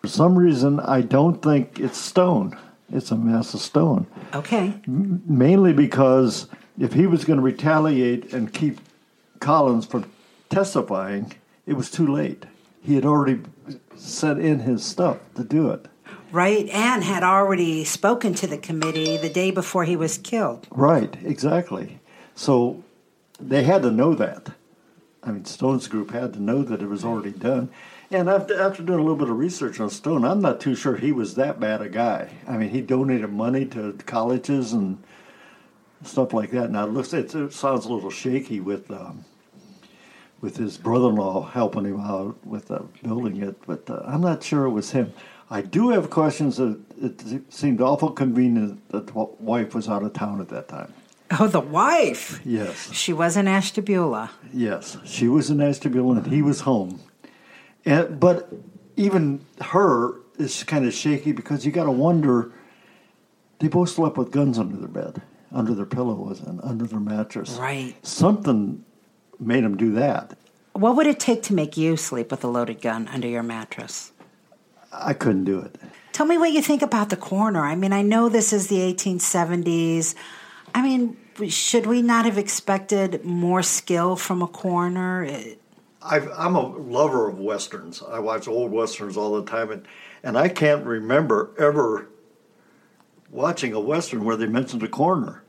for 0.03 0.09
some 0.09 0.37
reason, 0.39 0.81
I 0.81 1.01
don't 1.01 1.41
think 1.41 1.81
it's 1.81 1.97
stone. 1.97 2.59
It's 2.93 3.11
Amasa 3.11 3.59
Stone. 3.59 4.07
Okay. 4.35 4.75
mainly 4.87 5.73
because 5.73 6.47
if 6.79 6.93
he 6.93 7.07
was 7.07 7.25
going 7.25 7.39
to 7.39 7.43
retaliate 7.43 8.35
and 8.35 8.53
keep 8.53 8.81
Collins 9.41 9.87
from 9.87 10.05
testifying, 10.51 11.33
it 11.67 11.73
was 11.73 11.91
too 11.91 12.07
late. 12.07 12.45
He 12.85 12.95
had 12.97 13.07
already 13.07 13.41
sent 13.97 14.39
in 14.41 14.61
his 14.61 14.85
stuff 14.85 15.19
to 15.37 15.43
do 15.43 15.71
it. 15.71 15.87
Right, 16.31 16.69
and 16.69 17.03
had 17.03 17.23
already 17.23 17.85
spoken 17.85 18.35
to 18.35 18.47
the 18.47 18.59
committee 18.59 19.17
the 19.17 19.31
day 19.31 19.51
before 19.51 19.85
he 19.85 19.97
was 19.97 20.19
killed. 20.19 20.69
Right, 20.71 21.17
exactly. 21.25 22.01
So 22.35 22.85
they 23.41 23.63
had 23.63 23.83
to 23.83 23.91
know 23.91 24.15
that. 24.15 24.51
I 25.23 25.33
mean, 25.33 25.47
Stone's 25.47 25.89
group 25.89 26.11
had 26.11 26.35
to 26.35 26.43
know 26.43 26.63
that 26.63 26.83
it 26.83 26.89
was 26.89 27.05
already 27.05 27.33
done. 27.33 27.71
And 28.11 28.29
after, 28.29 28.61
after 28.61 28.83
doing 28.83 28.99
a 28.99 29.03
little 29.03 29.17
bit 29.17 29.31
of 29.31 29.39
research 29.39 29.81
on 29.81 29.89
Stone, 29.89 30.25
I'm 30.25 30.43
not 30.43 30.61
too 30.61 30.75
sure 30.75 30.97
he 30.97 31.13
was 31.13 31.37
that 31.37 31.59
bad 31.59 31.81
a 31.81 31.89
guy. 31.89 32.31
I 32.47 32.59
mean, 32.59 32.69
he 32.69 32.83
donated 32.83 33.33
money 33.33 33.65
to 33.67 33.95
colleges 34.05 34.75
and 34.75 35.03
stuff 36.03 36.35
like 36.35 36.51
that. 36.51 36.71
Now 36.71 36.85
it 36.85 36.93
looks, 36.93 37.15
it, 37.15 37.35
it 37.35 37.53
sounds 37.55 37.87
a 37.87 37.93
little 37.93 38.11
shaky 38.11 38.61
with 38.61 38.91
um, 38.91 39.25
with 40.45 40.59
his 40.59 40.77
brother-in-law 40.77 41.41
helping 41.43 41.87
him 41.87 41.99
out 41.99 42.37
with 42.45 42.71
uh, 42.71 42.81
building 43.03 43.43
it, 43.43 43.57
but 43.67 43.89
uh, 43.89 44.03
I'm 44.05 44.21
not 44.21 44.43
sure 44.43 44.67
it 44.67 44.71
was 44.73 44.91
him. 44.91 45.15
I 45.49 45.63
do 45.63 45.89
have 45.89 46.11
questions 46.11 46.59
that 46.59 46.79
it 47.01 47.51
seemed 47.51 47.81
awful 47.81 48.11
convenient 48.11 48.87
that 48.91 49.07
the 49.07 49.15
wife 49.15 49.75
was 49.75 49.89
out 49.89 50.03
of 50.03 50.13
town 50.13 50.43
at 50.43 50.51
that 50.51 50.69
time. 50.69 50.93
Oh, 51.41 51.47
the 51.47 51.61
wife. 51.61 52.43
Yes. 52.45 52.93
She 52.93 53.15
was 53.15 53.39
in 53.39 53.49
Ashtabula. 53.49 54.33
Yes, 54.53 54.99
she 55.07 55.29
was 55.29 55.49
in 55.49 55.63
Ashtabula 55.63 56.17
and 56.17 56.27
he 56.31 56.43
was 56.43 56.61
home. 56.61 57.01
And, 57.87 58.21
but 58.21 58.53
even 58.97 59.47
her 59.63 60.21
is 60.39 60.63
kind 60.63 60.85
of 60.85 60.93
shaky 60.93 61.33
because 61.33 61.65
you 61.65 61.73
got 61.73 61.85
to 61.85 61.91
wonder. 61.91 62.53
They 63.61 63.69
both 63.69 63.89
slept 63.89 64.19
with 64.19 64.31
guns 64.31 64.59
under 64.59 64.77
their 64.77 64.89
bed, 64.89 65.23
under 65.51 65.75
their 65.75 65.87
pillows, 65.87 66.43
and 66.43 66.61
under 66.63 66.87
their 66.87 67.01
mattress. 67.01 67.53
Right. 67.53 67.95
Something 68.07 68.85
made 69.47 69.65
him 69.65 69.77
do 69.77 69.93
that. 69.93 70.37
What 70.73 70.97
would 70.97 71.07
it 71.07 71.21
take 71.21 71.43
to 71.45 71.55
make 71.55 71.77
you 71.77 71.97
sleep 71.97 72.31
with 72.31 72.43
a 72.43 72.49
loaded 72.49 72.81
gun 72.81 73.09
under 73.09 73.29
your 73.29 73.43
mattress? 73.43 74.13
I 74.93 75.13
couldn't 75.13 75.45
do 75.45 75.61
it. 75.61 75.77
Tell 76.13 76.27
me 76.27 76.39
what 76.39 76.53
you 76.53 76.63
think 76.63 76.83
about 76.83 77.11
the 77.11 77.17
coroner. 77.17 77.65
I 77.65 77.75
mean, 77.75 77.93
I 77.93 78.03
know 78.03 78.29
this 78.29 78.53
is 78.53 78.69
the 78.69 78.77
1870s. 78.77 80.15
I 80.75 80.83
mean, 80.83 81.17
should 81.49 81.87
we 81.87 82.03
not 82.03 82.25
have 82.25 82.39
expected 82.39 83.25
more 83.25 83.63
skill 83.63 84.17
from 84.17 84.43
a 84.43 84.47
coroner? 84.47 85.29
i 86.03 86.19
am 86.19 86.55
a 86.55 86.61
lover 86.61 87.29
of 87.29 87.39
westerns. 87.39 88.03
I 88.03 88.19
watch 88.19 88.47
old 88.47 88.73
westerns 88.73 89.17
all 89.17 89.41
the 89.41 89.51
time, 89.51 89.71
and, 89.71 89.87
and 90.23 90.37
I 90.37 90.49
can't 90.49 90.85
remember 90.85 91.51
ever 91.59 92.09
watching 93.31 93.73
a 93.73 93.81
western 93.81 94.25
where 94.25 94.37
they 94.37 94.47
mentioned 94.47 94.83
a 94.83 94.89
coroner. 94.89 95.44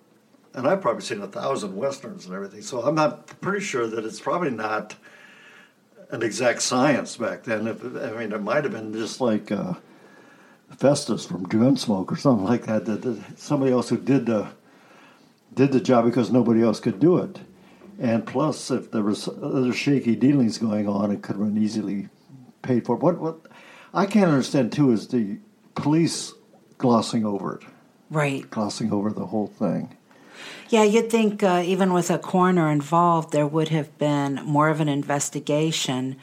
And 0.56 0.68
I've 0.68 0.82
probably 0.82 1.02
seen 1.02 1.22
a 1.22 1.28
thousand 1.28 1.76
westerns 1.76 2.26
and 2.26 2.34
everything, 2.34 2.62
so 2.62 2.82
I'm 2.82 2.96
not 2.96 3.28
pretty 3.42 3.64
sure 3.64 3.88
that 3.88 4.06
it's 4.06 4.22
probably 4.22 4.52
not 4.52 4.96
an 6.12 6.24
exact 6.24 6.62
science 6.62 7.18
back 7.18 7.44
then. 7.44 7.68
If, 7.68 7.84
I 7.84 8.18
mean, 8.18 8.32
it 8.32 8.42
might 8.42 8.64
have 8.64 8.72
been 8.72 8.94
just 8.94 9.20
like 9.20 9.52
uh, 9.52 9.74
Festus 10.78 11.26
from 11.26 11.46
Gunsmoke 11.46 12.10
or 12.10 12.16
something 12.16 12.46
like 12.46 12.68
that. 12.68 12.86
That, 12.86 13.02
that 13.02 13.38
somebody 13.38 13.74
else 13.74 13.90
who 13.90 13.98
did 13.98 14.28
the 14.28 14.48
did 15.54 15.74
the 15.74 15.82
job 15.82 16.06
because 16.06 16.32
nobody 16.32 16.64
else 16.64 16.80
could 16.80 17.00
do 17.00 17.18
it. 17.18 17.40
And 18.00 18.26
plus, 18.26 18.72
if 18.72 18.92
there 18.92 19.04
was 19.04 19.28
other 19.28 19.74
shaky 19.74 20.16
dealings 20.16 20.58
going 20.58 20.88
on, 20.88 21.12
it 21.12 21.22
could 21.22 21.38
have 21.38 21.46
been 21.46 21.62
easily 21.62 22.10
paid 22.62 22.86
for. 22.86 22.96
What 22.96 23.20
what 23.20 23.40
I 23.94 24.06
can't 24.06 24.32
understand 24.32 24.72
too 24.72 24.92
is 24.92 25.10
the 25.10 25.38
police 25.76 26.34
glossing 26.78 27.26
over 27.26 27.56
it, 27.56 27.68
right? 28.10 28.50
Glossing 28.50 28.94
over 28.94 29.12
the 29.12 29.26
whole 29.26 29.48
thing. 29.48 29.95
Yeah, 30.70 30.84
you'd 30.84 31.10
think 31.10 31.44
uh, 31.44 31.64
even 31.66 31.94
with 31.94 32.10
a 32.10 32.18
coroner 32.18 32.72
involved, 32.72 33.32
there 33.32 33.48
would 33.48 33.70
have 33.70 33.98
been 33.98 34.42
more 34.44 34.70
of 34.70 34.80
an 34.82 34.90
investigation. 34.90 36.18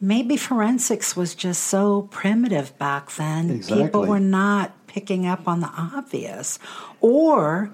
Maybe 0.00 0.36
forensics 0.36 1.16
was 1.16 1.34
just 1.34 1.64
so 1.64 2.02
primitive 2.10 2.76
back 2.78 3.10
then. 3.12 3.50
Exactly. 3.50 3.84
People 3.84 4.06
were 4.06 4.20
not 4.20 4.86
picking 4.86 5.26
up 5.26 5.48
on 5.48 5.60
the 5.60 5.70
obvious. 5.76 6.58
Or 7.00 7.70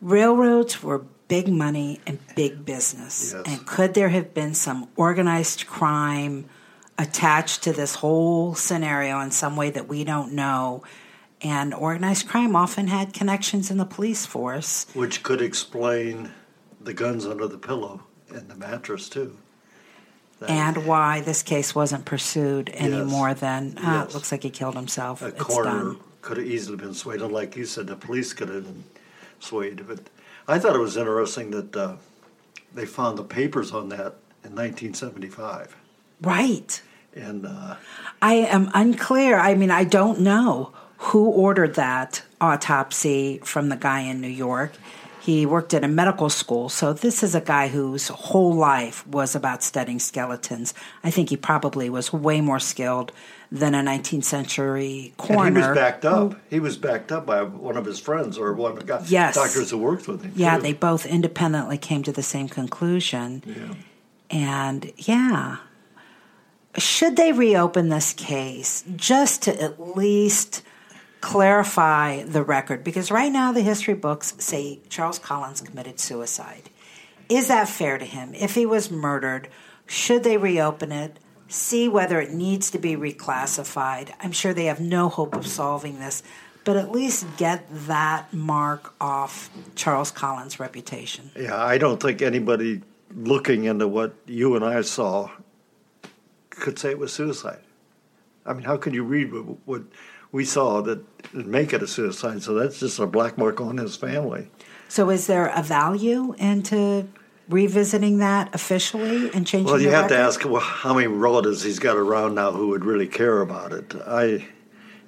railroads 0.00 0.82
were 0.82 1.04
big 1.28 1.48
money 1.48 1.98
and 2.06 2.18
big 2.36 2.64
business. 2.64 3.32
Yes. 3.34 3.42
And 3.46 3.66
could 3.66 3.94
there 3.94 4.10
have 4.10 4.34
been 4.34 4.54
some 4.54 4.88
organized 4.96 5.66
crime 5.66 6.46
attached 6.98 7.62
to 7.62 7.72
this 7.72 7.94
whole 7.94 8.54
scenario 8.54 9.20
in 9.20 9.30
some 9.30 9.56
way 9.56 9.70
that 9.70 9.88
we 9.88 10.04
don't 10.04 10.32
know? 10.34 10.82
And 11.42 11.74
organized 11.74 12.28
crime 12.28 12.54
often 12.54 12.86
had 12.86 13.12
connections 13.12 13.70
in 13.70 13.76
the 13.76 13.84
police 13.84 14.26
force. 14.26 14.86
Which 14.94 15.22
could 15.22 15.42
explain 15.42 16.30
the 16.80 16.94
guns 16.94 17.26
under 17.26 17.48
the 17.48 17.58
pillow 17.58 18.02
and 18.30 18.48
the 18.48 18.54
mattress, 18.54 19.08
too. 19.08 19.36
That 20.38 20.50
and 20.50 20.86
why 20.86 21.20
this 21.20 21.42
case 21.42 21.74
wasn't 21.74 22.04
pursued 22.04 22.70
any 22.74 22.96
yes. 22.96 23.10
more 23.10 23.34
than, 23.34 23.74
ah, 23.78 24.02
yes. 24.02 24.10
it 24.10 24.14
looks 24.14 24.32
like 24.32 24.42
he 24.42 24.50
killed 24.50 24.74
himself. 24.74 25.22
A 25.22 25.26
it's 25.26 25.42
coroner 25.42 25.84
done. 25.84 26.00
could 26.20 26.36
have 26.36 26.46
easily 26.46 26.76
been 26.76 26.94
swayed. 26.94 27.22
And 27.22 27.32
like 27.32 27.56
you 27.56 27.64
said, 27.64 27.86
the 27.88 27.96
police 27.96 28.32
could 28.32 28.48
have 28.48 28.64
been 28.64 28.84
swayed. 29.40 29.86
But 29.86 30.00
I 30.46 30.58
thought 30.58 30.76
it 30.76 30.80
was 30.80 30.96
interesting 30.96 31.50
that 31.50 31.76
uh, 31.76 31.96
they 32.74 32.86
found 32.86 33.18
the 33.18 33.24
papers 33.24 33.72
on 33.72 33.88
that 33.90 34.16
in 34.44 34.54
1975. 34.54 35.76
Right. 36.20 36.82
And 37.14 37.46
uh, 37.46 37.76
I 38.20 38.34
am 38.34 38.70
unclear. 38.74 39.38
I 39.38 39.54
mean, 39.54 39.70
I 39.70 39.84
don't 39.84 40.20
know 40.20 40.72
who 41.02 41.26
ordered 41.26 41.74
that 41.74 42.22
autopsy 42.40 43.38
from 43.42 43.68
the 43.68 43.76
guy 43.76 44.00
in 44.02 44.20
New 44.20 44.28
York. 44.28 44.72
He 45.20 45.46
worked 45.46 45.74
at 45.74 45.82
a 45.82 45.88
medical 45.88 46.30
school, 46.30 46.68
so 46.68 46.92
this 46.92 47.24
is 47.24 47.34
a 47.34 47.40
guy 47.40 47.68
whose 47.68 48.08
whole 48.08 48.54
life 48.54 49.06
was 49.06 49.34
about 49.34 49.64
studying 49.64 49.98
skeletons. 49.98 50.74
I 51.02 51.10
think 51.10 51.30
he 51.30 51.36
probably 51.36 51.90
was 51.90 52.12
way 52.12 52.40
more 52.40 52.60
skilled 52.60 53.10
than 53.50 53.74
a 53.74 53.82
19th 53.82 54.24
century 54.24 55.12
coroner. 55.16 55.46
And 55.46 55.56
he 55.56 55.62
was 55.62 55.76
backed 55.76 56.04
up. 56.04 56.40
He 56.50 56.60
was 56.60 56.76
backed 56.76 57.10
up 57.10 57.26
by 57.26 57.42
one 57.42 57.76
of 57.76 57.84
his 57.84 57.98
friends 57.98 58.38
or 58.38 58.52
one 58.52 58.72
of 58.72 58.78
the 58.78 58.84
guys, 58.84 59.10
yes. 59.10 59.34
doctors 59.34 59.70
who 59.70 59.78
worked 59.78 60.06
with 60.06 60.22
him. 60.22 60.32
Yeah, 60.36 60.56
too. 60.56 60.62
they 60.62 60.72
both 60.72 61.04
independently 61.04 61.78
came 61.78 62.04
to 62.04 62.12
the 62.12 62.22
same 62.22 62.48
conclusion. 62.48 63.42
Yeah. 63.44 63.74
And 64.30 64.92
yeah, 64.96 65.58
should 66.78 67.16
they 67.16 67.32
reopen 67.32 67.88
this 67.88 68.12
case 68.12 68.84
just 68.96 69.42
to 69.42 69.62
at 69.62 69.96
least 69.96 70.62
clarify 71.22 72.22
the 72.24 72.42
record? 72.42 72.84
Because 72.84 73.10
right 73.10 73.32
now 73.32 73.52
the 73.52 73.62
history 73.62 73.94
books 73.94 74.34
say 74.38 74.80
Charles 74.90 75.18
Collins 75.18 75.62
committed 75.62 75.98
suicide. 75.98 76.68
Is 77.30 77.48
that 77.48 77.68
fair 77.68 77.96
to 77.96 78.04
him? 78.04 78.34
If 78.34 78.54
he 78.54 78.66
was 78.66 78.90
murdered, 78.90 79.48
should 79.86 80.24
they 80.24 80.36
reopen 80.36 80.92
it? 80.92 81.18
See 81.48 81.88
whether 81.88 82.20
it 82.20 82.32
needs 82.32 82.70
to 82.72 82.78
be 82.78 82.96
reclassified. 82.96 84.10
I'm 84.20 84.32
sure 84.32 84.52
they 84.52 84.66
have 84.66 84.80
no 84.80 85.08
hope 85.08 85.34
of 85.34 85.46
solving 85.46 85.98
this, 85.98 86.22
but 86.64 86.76
at 86.76 86.90
least 86.90 87.26
get 87.36 87.66
that 87.86 88.32
mark 88.34 88.92
off 89.00 89.48
Charles 89.74 90.10
Collins' 90.10 90.58
reputation. 90.58 91.30
Yeah, 91.36 91.56
I 91.56 91.78
don't 91.78 92.02
think 92.02 92.20
anybody 92.20 92.82
looking 93.14 93.64
into 93.64 93.86
what 93.86 94.14
you 94.26 94.56
and 94.56 94.64
I 94.64 94.80
saw 94.82 95.30
could 96.50 96.78
say 96.78 96.90
it 96.90 96.98
was 96.98 97.12
suicide. 97.12 97.60
I 98.44 98.54
mean, 98.54 98.64
how 98.64 98.76
could 98.76 98.94
you 98.94 99.04
read 99.04 99.32
what, 99.32 99.44
what 99.66 99.82
we 100.32 100.44
saw 100.44 100.80
that 100.82 101.04
make 101.34 101.72
it 101.72 101.82
a 101.82 101.86
suicide? 101.86 102.42
So 102.42 102.54
that's 102.54 102.80
just 102.80 102.98
a 102.98 103.06
black 103.06 103.38
mark 103.38 103.60
on 103.60 103.76
his 103.76 103.96
family. 103.96 104.48
So, 104.88 105.08
is 105.10 105.26
there 105.26 105.46
a 105.46 105.62
value 105.62 106.34
into 106.38 107.08
revisiting 107.48 108.18
that 108.18 108.54
officially 108.54 109.30
and 109.32 109.46
changing? 109.46 109.64
Well, 109.64 109.80
you 109.80 109.90
have 109.90 110.04
record? 110.04 110.16
to 110.16 110.20
ask 110.20 110.44
well, 110.44 110.60
how 110.60 110.94
many 110.94 111.06
relatives 111.06 111.62
he's 111.62 111.78
got 111.78 111.96
around 111.96 112.34
now 112.34 112.52
who 112.52 112.68
would 112.68 112.84
really 112.84 113.06
care 113.06 113.40
about 113.40 113.72
it. 113.72 113.94
I, 114.06 114.46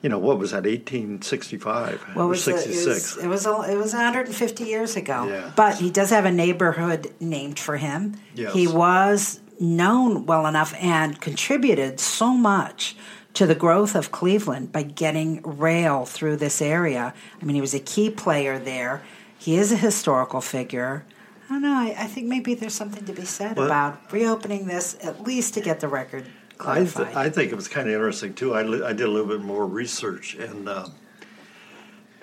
you 0.02 0.08
know, 0.08 0.18
what 0.18 0.38
was 0.38 0.52
that? 0.52 0.66
Eighteen 0.66 1.20
sixty-five 1.22 2.00
What 2.14 2.24
or 2.24 2.34
sixty-six? 2.34 3.16
It 3.16 3.26
was, 3.26 3.46
it 3.46 3.50
was 3.50 3.68
it 3.68 3.76
was 3.76 3.92
150 3.92 4.64
years 4.64 4.96
ago. 4.96 5.26
Yeah. 5.26 5.50
But 5.54 5.76
he 5.76 5.90
does 5.90 6.10
have 6.10 6.24
a 6.24 6.32
neighborhood 6.32 7.12
named 7.20 7.58
for 7.58 7.76
him. 7.76 8.16
Yes. 8.34 8.52
He 8.52 8.66
was 8.66 9.40
known 9.60 10.26
well 10.26 10.46
enough 10.46 10.74
and 10.80 11.20
contributed 11.20 12.00
so 12.00 12.34
much 12.34 12.96
to 13.34 13.46
the 13.46 13.54
growth 13.54 13.94
of 13.94 14.10
Cleveland 14.12 14.72
by 14.72 14.82
getting 14.82 15.42
rail 15.42 16.04
through 16.06 16.36
this 16.36 16.62
area. 16.62 17.12
I 17.40 17.44
mean, 17.44 17.54
he 17.54 17.60
was 17.60 17.74
a 17.74 17.80
key 17.80 18.10
player 18.10 18.58
there. 18.58 19.02
He 19.36 19.56
is 19.56 19.72
a 19.72 19.76
historical 19.76 20.40
figure. 20.40 21.04
I 21.46 21.54
don't 21.54 21.62
know. 21.62 21.74
I, 21.74 21.94
I 21.98 22.06
think 22.06 22.26
maybe 22.28 22.54
there's 22.54 22.74
something 22.74 23.04
to 23.04 23.12
be 23.12 23.24
said 23.24 23.56
Well- 23.56 23.66
about 23.66 24.12
reopening 24.12 24.66
this 24.66 24.96
at 25.02 25.22
least 25.22 25.54
to 25.54 25.60
get 25.60 25.80
the 25.80 25.88
record 25.88 26.24
I, 26.60 26.84
th- 26.84 27.16
I 27.16 27.30
think 27.30 27.50
it 27.50 27.56
was 27.56 27.66
kind 27.66 27.88
of 27.88 27.94
interesting 27.94 28.32
too. 28.32 28.54
I, 28.54 28.62
li- 28.62 28.82
I 28.84 28.92
did 28.92 29.06
a 29.06 29.10
little 29.10 29.26
bit 29.26 29.40
more 29.40 29.66
research, 29.66 30.36
and 30.36 30.68
uh, 30.68 30.86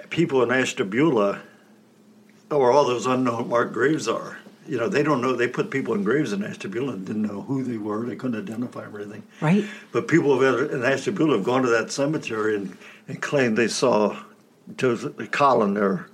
people 0.10 0.42
in 0.42 0.52
Ashtabula, 0.52 1.42
where 2.48 2.72
all 2.72 2.86
those 2.86 3.06
unknown 3.06 3.50
marked 3.50 3.74
graves 3.74 4.08
are, 4.08 4.38
you 4.68 4.78
know, 4.78 4.88
they 4.88 5.04
don't 5.04 5.22
know. 5.22 5.36
They 5.36 5.48
put 5.48 5.70
people 5.72 5.94
in 5.94 6.04
graves 6.04 6.34
in 6.34 6.44
Ashtabula 6.44 6.94
and 6.94 7.06
didn't 7.06 7.24
know 7.24 7.42
who 7.42 7.64
they 7.64 7.78
were. 7.78 8.06
They 8.06 8.16
couldn't 8.16 8.40
identify 8.42 8.82
them 8.82 8.96
or 8.96 9.00
anything. 9.02 9.24
right? 9.42 9.66
But 9.92 10.08
people 10.08 10.42
in 10.44 10.84
Ashtabula 10.84 11.36
have 11.38 11.44
gone 11.46 11.64
to 11.64 11.70
that 11.70 11.92
cemetery 11.92 12.56
and, 12.56 12.78
and 13.08 13.22
claimed 13.22 13.58
they 13.58 13.68
saw 13.68 14.18
Joseph 14.78 15.32
Colin 15.32 15.74
there. 15.74 16.08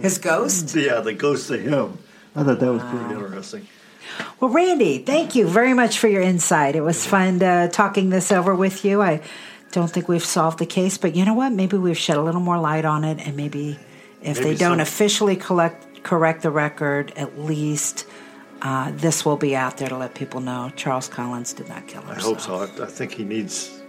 His 0.00 0.18
ghost? 0.18 0.74
Yeah, 0.74 1.00
the 1.00 1.12
ghost 1.12 1.50
of 1.50 1.60
him. 1.60 1.98
I 2.36 2.42
thought 2.44 2.60
that 2.60 2.72
was 2.72 2.82
pretty 2.82 3.14
interesting. 3.14 3.66
Well, 4.40 4.50
Randy, 4.50 4.98
thank 4.98 5.34
you 5.34 5.46
very 5.46 5.74
much 5.74 5.98
for 5.98 6.08
your 6.08 6.22
insight. 6.22 6.76
It 6.76 6.80
was 6.82 7.04
fun 7.06 7.42
uh, 7.42 7.68
talking 7.68 8.10
this 8.10 8.30
over 8.32 8.54
with 8.54 8.84
you. 8.84 9.02
I 9.02 9.20
don't 9.72 9.90
think 9.90 10.08
we've 10.08 10.24
solved 10.24 10.58
the 10.58 10.66
case, 10.66 10.98
but 10.98 11.14
you 11.16 11.24
know 11.24 11.34
what? 11.34 11.52
Maybe 11.52 11.76
we've 11.76 11.98
shed 11.98 12.16
a 12.16 12.22
little 12.22 12.40
more 12.40 12.58
light 12.58 12.84
on 12.84 13.02
it, 13.04 13.18
and 13.26 13.36
maybe 13.36 13.78
if 14.22 14.38
Maybe 14.38 14.50
they 14.50 14.54
don't 14.56 14.72
some- 14.78 14.80
officially 14.80 15.36
collect, 15.36 15.84
correct 16.04 16.42
the 16.42 16.50
record, 16.50 17.12
at 17.16 17.40
least 17.40 18.06
uh, 18.62 18.92
this 18.94 19.24
will 19.24 19.36
be 19.36 19.56
out 19.56 19.78
there 19.78 19.88
to 19.88 19.96
let 19.96 20.14
people 20.14 20.40
know 20.40 20.70
Charles 20.76 21.08
Collins 21.08 21.52
did 21.52 21.68
not 21.68 21.86
kill 21.88 22.02
us. 22.02 22.18
I 22.18 22.20
hope 22.20 22.40
so. 22.40 22.56
I, 22.56 22.84
I 22.84 22.86
think 22.86 23.12
he 23.12 23.24
needs 23.24 23.82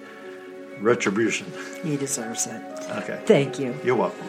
retribution. 0.80 1.52
He 1.84 1.96
deserves 1.96 2.48
it. 2.48 2.62
Okay. 2.90 3.22
Thank 3.26 3.60
you. 3.60 3.78
You're 3.84 3.96
welcome. 3.96 4.28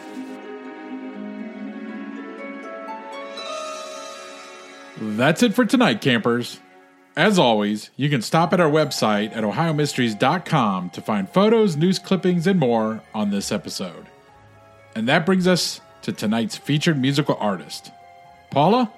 That's 4.99 5.43
it 5.43 5.53
for 5.53 5.65
tonight, 5.65 6.01
campers. 6.01 6.59
As 7.15 7.39
always, 7.39 7.89
you 7.95 8.09
can 8.09 8.21
stop 8.21 8.53
at 8.53 8.59
our 8.59 8.69
website 8.69 9.35
at 9.35 9.43
ohiomysteries.com 9.43 10.91
to 10.91 11.01
find 11.01 11.29
photos, 11.29 11.75
news 11.75 11.99
clippings, 11.99 12.47
and 12.47 12.59
more 12.59 13.01
on 13.13 13.31
this 13.31 13.51
episode. 13.51 14.05
And 14.95 15.07
that 15.07 15.25
brings 15.25 15.47
us 15.47 15.81
to 16.07 16.13
tonight's 16.13 16.55
featured 16.55 16.97
musical 16.97 17.35
artist. 17.37 17.91
Paula? 18.49 18.89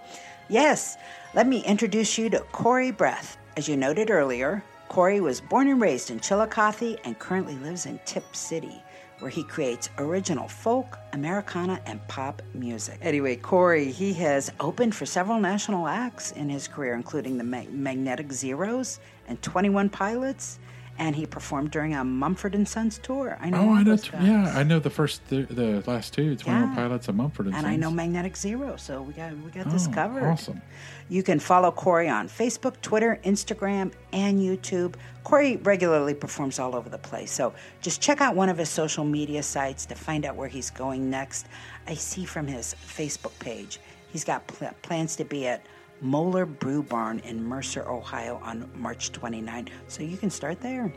Yes, 0.47 0.95
let 1.33 1.47
me 1.47 1.63
introduce 1.63 2.19
you 2.19 2.29
to 2.29 2.41
Corey 2.51 2.91
Breth. 2.91 3.35
As 3.57 3.67
you 3.67 3.75
noted 3.75 4.11
earlier, 4.11 4.63
Corey 4.89 5.19
was 5.19 5.41
born 5.41 5.67
and 5.67 5.81
raised 5.81 6.11
in 6.11 6.19
Chillicothe 6.19 6.99
and 7.03 7.17
currently 7.17 7.55
lives 7.55 7.87
in 7.87 7.99
Tipp 8.05 8.35
City, 8.35 8.83
where 9.21 9.31
he 9.31 9.43
creates 9.43 9.89
original 9.97 10.47
folk, 10.47 10.99
Americana, 11.13 11.81
and 11.87 11.99
pop 12.07 12.43
music. 12.53 12.99
Anyway, 13.01 13.35
Corey, 13.37 13.91
he 13.91 14.13
has 14.13 14.51
opened 14.59 14.93
for 14.93 15.07
several 15.07 15.39
national 15.39 15.87
acts 15.87 16.31
in 16.33 16.47
his 16.47 16.67
career, 16.67 16.93
including 16.93 17.39
the 17.39 17.43
Mag- 17.43 17.73
Magnetic 17.73 18.31
Zeros 18.31 18.99
and 19.27 19.41
21 19.41 19.89
Pilots, 19.89 20.59
and 20.99 21.15
he 21.15 21.25
performed 21.25 21.71
during 21.71 21.95
a 21.95 22.03
Mumford 22.03 22.53
and 22.53 22.67
Sons 22.67 22.99
tour. 23.01 23.37
I 23.41 23.49
know. 23.49 23.61
Oh, 23.61 23.73
I 23.73 23.83
know. 23.83 23.95
t- 23.97 24.09
yeah, 24.21 24.53
I 24.55 24.63
know 24.63 24.79
the 24.79 24.89
first, 24.89 25.27
the, 25.29 25.43
the 25.43 25.81
last 25.87 26.13
two, 26.13 26.35
21 26.35 26.69
Yeah. 26.69 26.75
Pilots 26.75 27.07
of 27.07 27.15
Mumford 27.15 27.47
and 27.47 27.55
and 27.55 27.65
I 27.65 27.75
know 27.77 27.89
Magnetic 27.89 28.35
Zero, 28.37 28.75
so 28.75 29.01
we 29.01 29.13
got 29.13 29.31
we 29.37 29.49
got 29.49 29.69
this 29.71 29.87
Oh, 29.87 29.91
covered. 29.93 30.23
awesome. 30.25 30.61
You 31.07 31.23
can 31.23 31.39
follow 31.39 31.71
Corey 31.71 32.07
on 32.09 32.27
Facebook, 32.29 32.79
Twitter, 32.81 33.19
Instagram, 33.23 33.91
and 34.13 34.39
YouTube. 34.39 34.93
Corey 35.23 35.55
regularly 35.57 36.13
performs 36.13 36.59
all 36.59 36.75
over 36.75 36.89
the 36.89 36.97
place, 36.99 37.31
so 37.31 37.53
just 37.81 38.01
check 38.01 38.21
out 38.21 38.35
one 38.35 38.49
of 38.49 38.57
his 38.57 38.69
social 38.69 39.05
media 39.05 39.41
sites 39.41 39.85
to 39.87 39.95
find 39.95 40.25
out 40.25 40.35
where 40.35 40.47
he's 40.49 40.69
going 40.69 41.09
next. 41.09 41.47
I 41.87 41.95
see 41.95 42.25
from 42.25 42.45
his 42.45 42.75
Facebook 42.85 43.37
page 43.39 43.79
he's 44.11 44.23
got 44.23 44.45
pl- 44.47 44.71
plans 44.81 45.15
to 45.15 45.23
be 45.23 45.47
at 45.47 45.61
Moeller 46.01 46.45
Brew 46.45 46.83
Barn 46.83 47.19
in 47.19 47.43
Mercer, 47.43 47.87
Ohio 47.87 48.39
on 48.43 48.69
March 48.75 49.11
29, 49.11 49.69
so 49.87 50.03
you 50.03 50.17
can 50.17 50.29
start 50.29 50.61
there. 50.61 50.93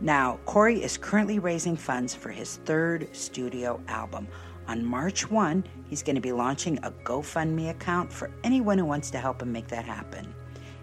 Now, 0.00 0.38
Corey 0.46 0.82
is 0.82 0.96
currently 0.96 1.38
raising 1.38 1.76
funds 1.76 2.14
for 2.14 2.30
his 2.30 2.56
third 2.64 3.14
studio 3.14 3.80
album. 3.88 4.28
On 4.68 4.84
March 4.84 5.30
1, 5.30 5.64
he's 5.88 6.02
going 6.02 6.14
to 6.14 6.22
be 6.22 6.32
launching 6.32 6.78
a 6.78 6.90
GoFundMe 6.90 7.70
account 7.70 8.12
for 8.12 8.30
anyone 8.44 8.78
who 8.78 8.84
wants 8.84 9.10
to 9.10 9.18
help 9.18 9.42
him 9.42 9.52
make 9.52 9.68
that 9.68 9.84
happen. 9.84 10.32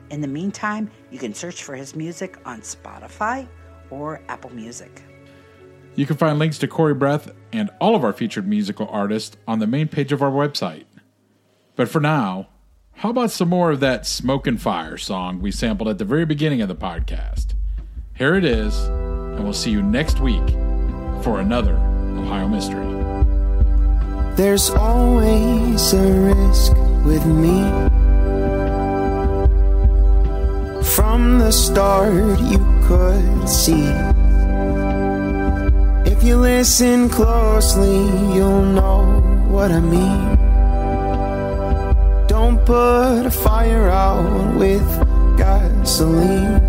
In 0.10 0.22
the 0.22 0.28
meantime, 0.28 0.90
you 1.12 1.20
can 1.20 1.34
search 1.34 1.64
for 1.64 1.76
his 1.76 1.96
music 1.96 2.38
on 2.46 2.62
Spotify 2.62 3.48
or 3.90 4.22
Apple 4.28 4.54
Music. 4.54 5.02
You 5.96 6.06
can 6.06 6.18
find 6.18 6.38
links 6.38 6.60
to 6.60 6.68
Corey 6.68 6.94
Breth 6.94 7.34
and 7.52 7.70
all 7.80 7.96
of 7.96 8.04
our 8.04 8.14
featured 8.14 8.48
musical 8.48 8.88
artists 8.90 9.36
on 9.48 9.60
the 9.60 9.68
main 9.68 9.88
page 9.88 10.12
of 10.12 10.22
our 10.22 10.32
website. 10.32 10.86
But 11.76 11.90
for 11.90 12.00
now, 12.00 12.50
how 12.98 13.12
about 13.12 13.30
some 13.30 13.48
more 13.48 13.70
of 13.70 13.80
that 13.80 14.08
Smoke 14.08 14.48
and 14.48 14.60
Fire 14.60 14.98
song 14.98 15.40
we 15.40 15.52
sampled 15.52 15.88
at 15.88 16.00
the 16.00 16.06
very 16.06 16.26
beginning 16.26 16.64
of 16.64 16.68
the 16.68 16.76
podcast? 16.76 17.54
Here 18.16 18.34
it 18.34 18.44
is, 18.44 18.76
and 18.86 19.44
we'll 19.44 19.54
see 19.54 19.70
you 19.70 19.84
next 19.84 20.20
week 20.20 20.50
for 21.22 21.40
another 21.40 21.76
Ohio 21.76 22.48
Mystery. 22.48 22.88
There's 24.36 24.72
always 24.72 25.94
a 25.94 26.34
risk 26.34 26.76
with 27.06 27.24
me. 27.28 27.62
From 30.96 31.38
the 31.38 31.52
start, 31.52 32.40
you 32.40 32.58
could 32.88 33.48
see. 33.48 33.86
If 36.12 36.24
you 36.24 36.38
listen 36.38 37.10
closely, 37.10 38.06
you'll 38.36 38.66
know 38.66 39.22
what 39.50 39.72
I 39.72 39.82
mean. 39.82 40.37
Don't 42.40 42.64
put 42.68 43.26
a 43.26 43.32
fire 43.32 43.90
out 43.90 44.56
with 44.56 44.88
gasoline. 45.38 46.62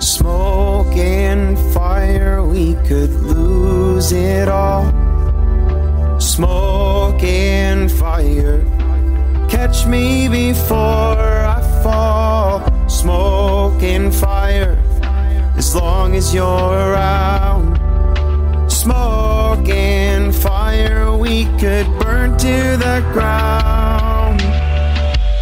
Smoke 0.00 0.96
and 0.96 1.58
fire, 1.74 2.42
we 2.42 2.76
could 2.88 3.10
lose 3.10 4.10
it 4.10 4.48
all. 4.48 4.86
Smoke 6.18 7.22
and 7.22 7.92
fire, 7.92 8.64
catch 9.50 9.84
me 9.84 10.26
before 10.28 11.28
I 11.56 11.60
fall. 11.82 12.88
Smoke 12.88 13.82
and 13.82 14.14
fire, 14.14 14.78
as 15.58 15.74
long 15.76 16.14
as 16.14 16.32
you're 16.32 16.78
around. 16.88 17.76
Smoke 18.70 19.68
and 19.68 20.34
fire, 20.34 21.07
we 21.28 21.44
could 21.58 21.86
burn 21.98 22.30
to 22.38 22.56
the 22.84 23.06
ground. 23.12 24.40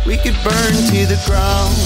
We 0.04 0.16
could 0.16 0.34
burn 0.42 0.74
to 0.90 1.06
the 1.06 1.18
ground. 1.26 1.76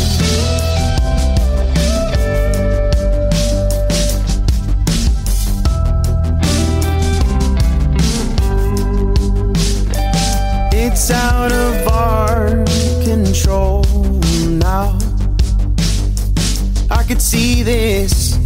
It's 10.72 11.10
out 11.10 11.52
of 11.52 11.88
our 11.88 12.64
control 13.04 13.84
now. 14.48 14.98
I 16.90 17.04
could 17.06 17.20
see 17.20 17.62
this 17.62 18.36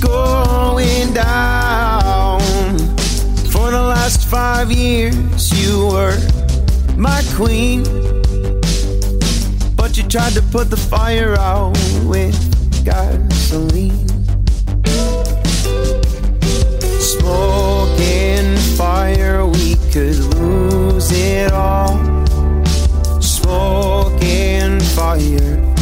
going 0.00 1.12
down. 1.12 1.57
Years, 4.70 5.50
you 5.52 5.86
were 5.86 6.16
my 6.96 7.22
queen. 7.34 7.82
But 9.76 9.96
you 9.96 10.02
tried 10.08 10.32
to 10.32 10.42
put 10.42 10.70
the 10.70 10.76
fire 10.76 11.36
out 11.36 11.76
with 12.04 12.36
gasoline. 12.84 14.08
Smoke 17.00 18.00
and 18.00 18.58
fire, 18.76 19.46
we 19.46 19.76
could 19.92 20.18
lose 20.36 21.10
it 21.12 21.52
all. 21.52 21.96
Smoke 23.20 24.22
and 24.22 24.82
fire, 24.82 25.74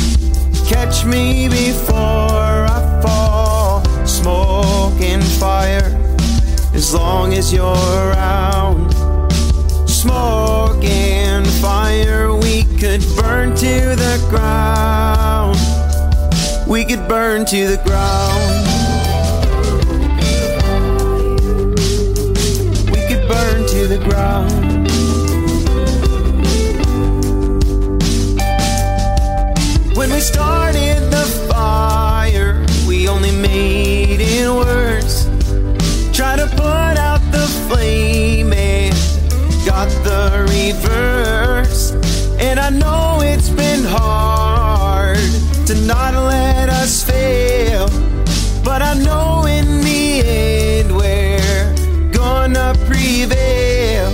catch 0.68 1.05
me 1.05 1.49
before 1.49 1.96
I 1.96 3.01
fall. 3.03 3.85
Smoke 4.07 5.01
and 5.01 5.25
fire, 5.25 5.86
as 6.87 6.94
long 6.94 7.35
as 7.35 7.53
you're 7.53 7.64
around. 7.64 8.92
Smoke 9.88 10.85
and 10.85 11.44
fire, 11.61 12.33
we 12.33 12.62
could 12.79 13.03
burn 13.16 13.57
to 13.57 13.96
the 14.05 14.25
ground. 14.31 15.59
We 16.68 16.85
could 16.85 17.09
burn 17.09 17.44
to 17.46 17.66
the 17.66 17.79
ground. 17.87 18.62
We 22.92 23.01
could 23.09 23.27
burn 23.27 23.66
to 23.66 23.88
the 23.88 23.99
ground. 24.07 24.87
When 29.96 30.12
we 30.12 30.20
started 30.20 31.01
the 31.11 31.27
fire, 31.51 32.64
we 32.87 33.09
only 33.09 33.33
made 33.33 34.20
it 34.20 34.49
worse. 34.49 34.86
Hard 43.99 45.19
to 45.67 45.75
not 45.87 46.15
let 46.15 46.69
us 46.69 47.03
fail. 47.03 47.88
But 48.65 48.83
I 48.83 48.94
know 48.94 49.47
in 49.47 49.81
the 49.83 50.23
end 50.25 50.97
we're 50.97 51.75
gonna 52.13 52.75
prevail. 52.87 54.11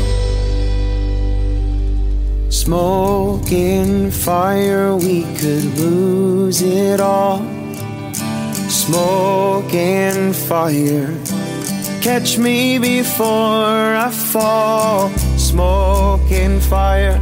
Smoke 2.49 3.51
and 3.53 4.13
fire, 4.13 4.97
we 4.97 5.23
could 5.41 5.65
lose 5.79 6.63
it 6.63 7.01
all. 7.01 7.39
Smoke 8.69 9.73
and 9.75 10.35
fire, 10.35 11.13
catch 12.01 12.39
me 12.39 12.79
before 12.79 13.97
I 14.07 14.11
fall. 14.11 15.11
Smoke 15.37 16.31
and 16.31 16.63
fire, 16.63 17.21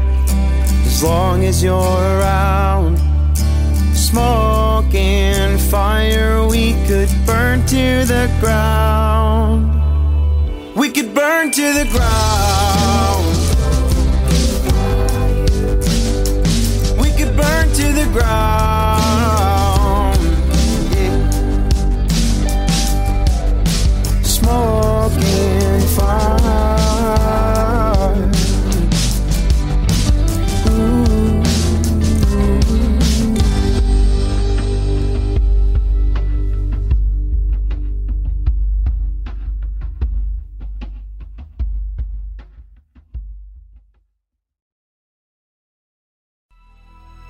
as 1.00 1.04
long 1.04 1.44
as 1.44 1.62
you're 1.62 2.02
around. 2.18 2.98
Smoke 3.94 4.94
and 4.94 5.58
fire, 5.58 6.46
we 6.46 6.74
could 6.86 7.08
burn 7.24 7.64
to 7.68 8.04
the 8.04 8.30
ground. 8.38 9.64
We 10.76 10.90
could 10.90 11.14
burn 11.14 11.52
to 11.52 11.72
the 11.72 11.88
ground. 11.90 13.29